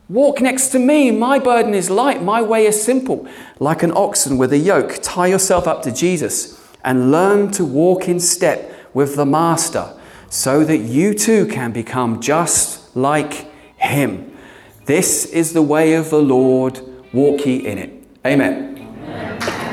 Walk 0.09 0.40
next 0.40 0.68
to 0.68 0.79
me. 0.79 1.11
My 1.11 1.40
burden 1.40 1.74
is 1.74 1.90
light. 1.90 2.22
My 2.22 2.40
way 2.40 2.66
is 2.66 2.81
simple. 2.81 3.27
Like 3.59 3.83
an 3.83 3.90
oxen 3.96 4.38
with 4.38 4.53
a 4.53 4.59
yoke, 4.59 5.00
tie 5.03 5.27
yourself 5.27 5.66
up 5.66 5.83
to 5.83 5.92
Jesus 5.92 6.64
and 6.85 7.11
learn 7.11 7.50
to 7.50 7.64
walk 7.64 8.09
in 8.09 8.20
step 8.20 8.72
with 8.94 9.16
the 9.16 9.27
Master 9.27 9.92
so 10.31 10.64
that 10.64 10.79
you 10.79 11.14
too 11.14 11.46
can 11.46 11.72
become 11.72 12.20
just 12.20 12.94
like 12.94 13.50
him. 13.85 14.37
This 14.87 15.27
is 15.27 15.53
the 15.53 15.62
way 15.62 15.94
of 15.94 16.11
the 16.11 16.20
Lord, 16.20 16.81
walk 17.12 17.47
ye 17.47 17.66
in 17.66 17.79
it. 17.79 17.90
Amen. 18.27 18.79
Amen. 19.07 19.63